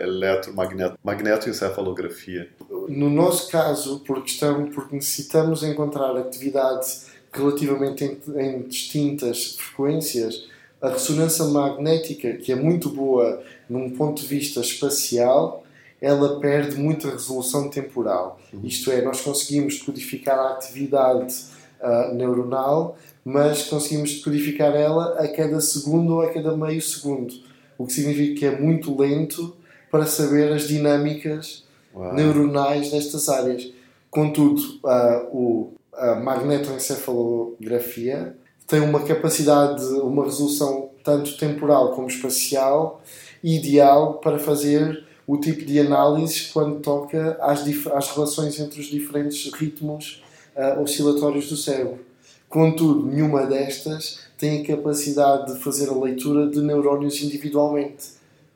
eletromagneto, 0.00 0.96
magnetoencefalografia. 1.02 2.48
No 2.88 3.10
nosso 3.10 3.50
caso, 3.50 4.04
porque, 4.06 4.30
estamos, 4.30 4.72
porque 4.72 4.94
necessitamos 4.94 5.64
encontrar 5.64 6.16
atividade 6.16 6.86
relativamente 7.32 8.04
em, 8.04 8.20
em 8.40 8.62
distintas 8.62 9.56
frequências, 9.56 10.46
a 10.80 10.90
ressonância 10.90 11.44
magnética, 11.46 12.34
que 12.34 12.52
é 12.52 12.54
muito 12.54 12.88
boa 12.88 13.42
num 13.68 13.90
ponto 13.90 14.22
de 14.22 14.28
vista 14.28 14.60
espacial, 14.60 15.63
ela 16.04 16.38
perde 16.38 16.76
muita 16.76 17.08
resolução 17.08 17.70
temporal. 17.70 18.38
Isto 18.62 18.92
é, 18.92 19.00
nós 19.00 19.22
conseguimos 19.22 19.80
codificar 19.80 20.38
a 20.38 20.50
atividade 20.50 21.34
ah, 21.80 22.10
neuronal, 22.12 22.98
mas 23.24 23.62
conseguimos 23.62 24.22
codificar 24.22 24.76
ela 24.76 25.18
a 25.18 25.26
cada 25.26 25.62
segundo 25.62 26.16
ou 26.16 26.20
a 26.20 26.30
cada 26.30 26.54
meio 26.54 26.82
segundo, 26.82 27.32
o 27.78 27.86
que 27.86 27.94
significa 27.94 28.38
que 28.38 28.44
é 28.44 28.60
muito 28.60 28.94
lento 29.00 29.56
para 29.90 30.04
saber 30.04 30.52
as 30.52 30.68
dinâmicas 30.68 31.64
Uau. 31.94 32.12
neuronais 32.12 32.90
destas 32.90 33.30
áreas. 33.30 33.72
Contudo, 34.10 34.60
ah, 34.84 35.26
o, 35.32 35.72
a 35.94 36.16
magnetoencefalografia 36.16 38.36
tem 38.66 38.80
uma 38.80 39.04
capacidade, 39.04 39.82
uma 39.84 40.24
resolução 40.24 40.90
tanto 41.02 41.38
temporal 41.38 41.92
como 41.92 42.08
espacial 42.08 43.00
ideal 43.42 44.18
para 44.18 44.38
fazer 44.38 45.02
o 45.26 45.38
tipo 45.38 45.64
de 45.64 45.78
análises 45.80 46.50
quando 46.52 46.80
toca 46.80 47.38
às, 47.40 47.60
às 47.92 48.10
relações 48.10 48.58
entre 48.60 48.80
os 48.80 48.86
diferentes 48.86 49.52
ritmos 49.52 50.22
ah, 50.56 50.78
oscilatórios 50.80 51.48
do 51.48 51.56
cérebro. 51.56 52.00
Contudo, 52.48 53.06
nenhuma 53.06 53.46
destas 53.46 54.20
tem 54.38 54.60
a 54.60 54.66
capacidade 54.66 55.52
de 55.52 55.60
fazer 55.60 55.88
a 55.88 55.94
leitura 55.94 56.46
de 56.48 56.60
neurónios 56.60 57.22
individualmente. 57.22 58.14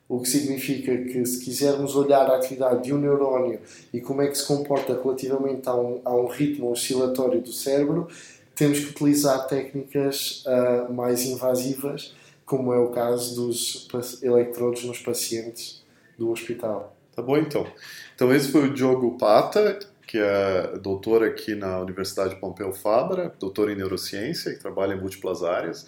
O 0.08 0.20
que 0.20 0.28
significa 0.28 0.96
que, 0.96 1.24
se 1.26 1.44
quisermos 1.44 1.94
olhar 1.94 2.30
a 2.30 2.36
atividade 2.36 2.84
de 2.84 2.94
um 2.94 2.98
neurónio 2.98 3.60
e 3.92 4.00
como 4.00 4.22
é 4.22 4.28
que 4.28 4.36
se 4.36 4.46
comporta 4.46 4.94
relativamente 4.94 5.68
a 5.68 5.74
um, 5.74 6.00
a 6.04 6.14
um 6.14 6.26
ritmo 6.26 6.70
oscilatório 6.70 7.40
do 7.42 7.52
cérebro, 7.52 8.08
temos 8.54 8.80
que 8.80 8.90
utilizar 8.90 9.46
técnicas 9.46 10.44
ah, 10.46 10.86
mais 10.90 11.24
invasivas, 11.24 12.14
como 12.46 12.72
é 12.72 12.78
o 12.78 12.88
caso 12.88 13.34
dos 13.34 13.88
eletrodos 14.22 14.84
nos 14.84 14.98
pacientes 14.98 15.82
do 16.18 16.30
hospital. 16.30 16.96
Tá 17.14 17.22
bom, 17.22 17.36
então. 17.36 17.66
Então, 18.14 18.34
esse 18.34 18.50
foi 18.50 18.68
o 18.68 18.74
Diogo 18.74 19.16
Pata, 19.16 19.78
que 20.06 20.18
é 20.18 20.78
doutor 20.78 21.22
aqui 21.22 21.54
na 21.54 21.80
Universidade 21.80 22.36
Pompeu 22.36 22.72
Fabra, 22.72 23.32
doutor 23.38 23.70
em 23.70 23.76
neurociência, 23.76 24.52
que 24.52 24.60
trabalha 24.60 24.94
em 24.94 25.00
múltiplas 25.00 25.42
áreas. 25.42 25.86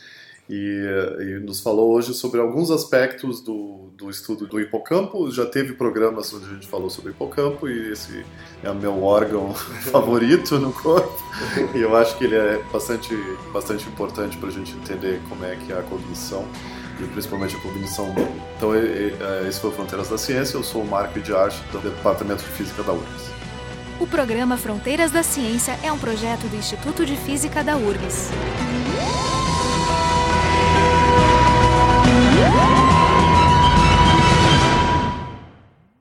e, 0.49 0.85
e, 1.21 1.41
nos 1.41 1.61
falou 1.61 1.93
hoje 1.93 2.13
sobre 2.13 2.41
alguns 2.41 2.73
aspectos 2.73 3.41
do, 3.41 3.93
do 3.97 4.11
estudo 4.11 4.47
do 4.47 4.61
hipocampo. 4.61 5.31
Já 5.31 5.47
teve 5.47 5.75
programas 5.75 6.35
onde 6.35 6.47
a 6.47 6.49
gente 6.49 6.67
falou 6.67 6.91
sobre 6.91 7.13
hipocampo 7.13 7.69
e 7.69 7.93
esse 7.93 8.25
é 8.65 8.71
o 8.71 8.75
meu 8.75 9.03
órgão 9.05 9.55
favorito 9.93 10.59
no 10.59 10.73
corpo. 10.73 11.17
E 11.75 11.79
eu 11.81 11.95
acho 11.95 12.19
que 12.19 12.25
ele 12.25 12.35
é 12.35 12.61
bastante, 12.73 13.15
bastante 13.53 13.89
importante 13.89 14.37
para 14.37 14.49
a 14.49 14.53
gente 14.53 14.73
entender 14.73 15.21
como 15.29 15.45
é 15.45 15.55
que 15.55 15.73
é 15.73 15.79
a 15.79 15.83
cognição 15.83 16.45
e 17.05 17.09
principalmente 17.09 17.57
a 17.57 17.61
cognição 17.61 18.07
humana. 18.07 18.31
Então, 18.57 18.75
é, 18.75 19.49
esse 19.49 19.61
foi 19.61 19.71
o 19.71 19.73
Fronteiras 19.73 20.09
da 20.09 20.19
Ciência, 20.19 20.57
eu 20.57 20.63
sou 20.63 20.83
o 20.83 20.87
Marco 20.87 21.21
de 21.21 21.35
Arte 21.35 21.61
do 21.73 21.79
Departamento 21.79 22.43
de 22.43 22.51
Física 22.51 22.83
da 22.83 22.93
URGS. 22.93 23.31
O 23.99 24.07
programa 24.07 24.57
Fronteiras 24.57 25.11
da 25.11 25.23
Ciência 25.23 25.79
é 25.83 25.93
um 25.93 25.99
projeto 25.99 26.49
do 26.49 26.57
Instituto 26.57 27.05
de 27.05 27.17
Física 27.17 27.63
da 27.63 27.77
URGS. 27.77 28.31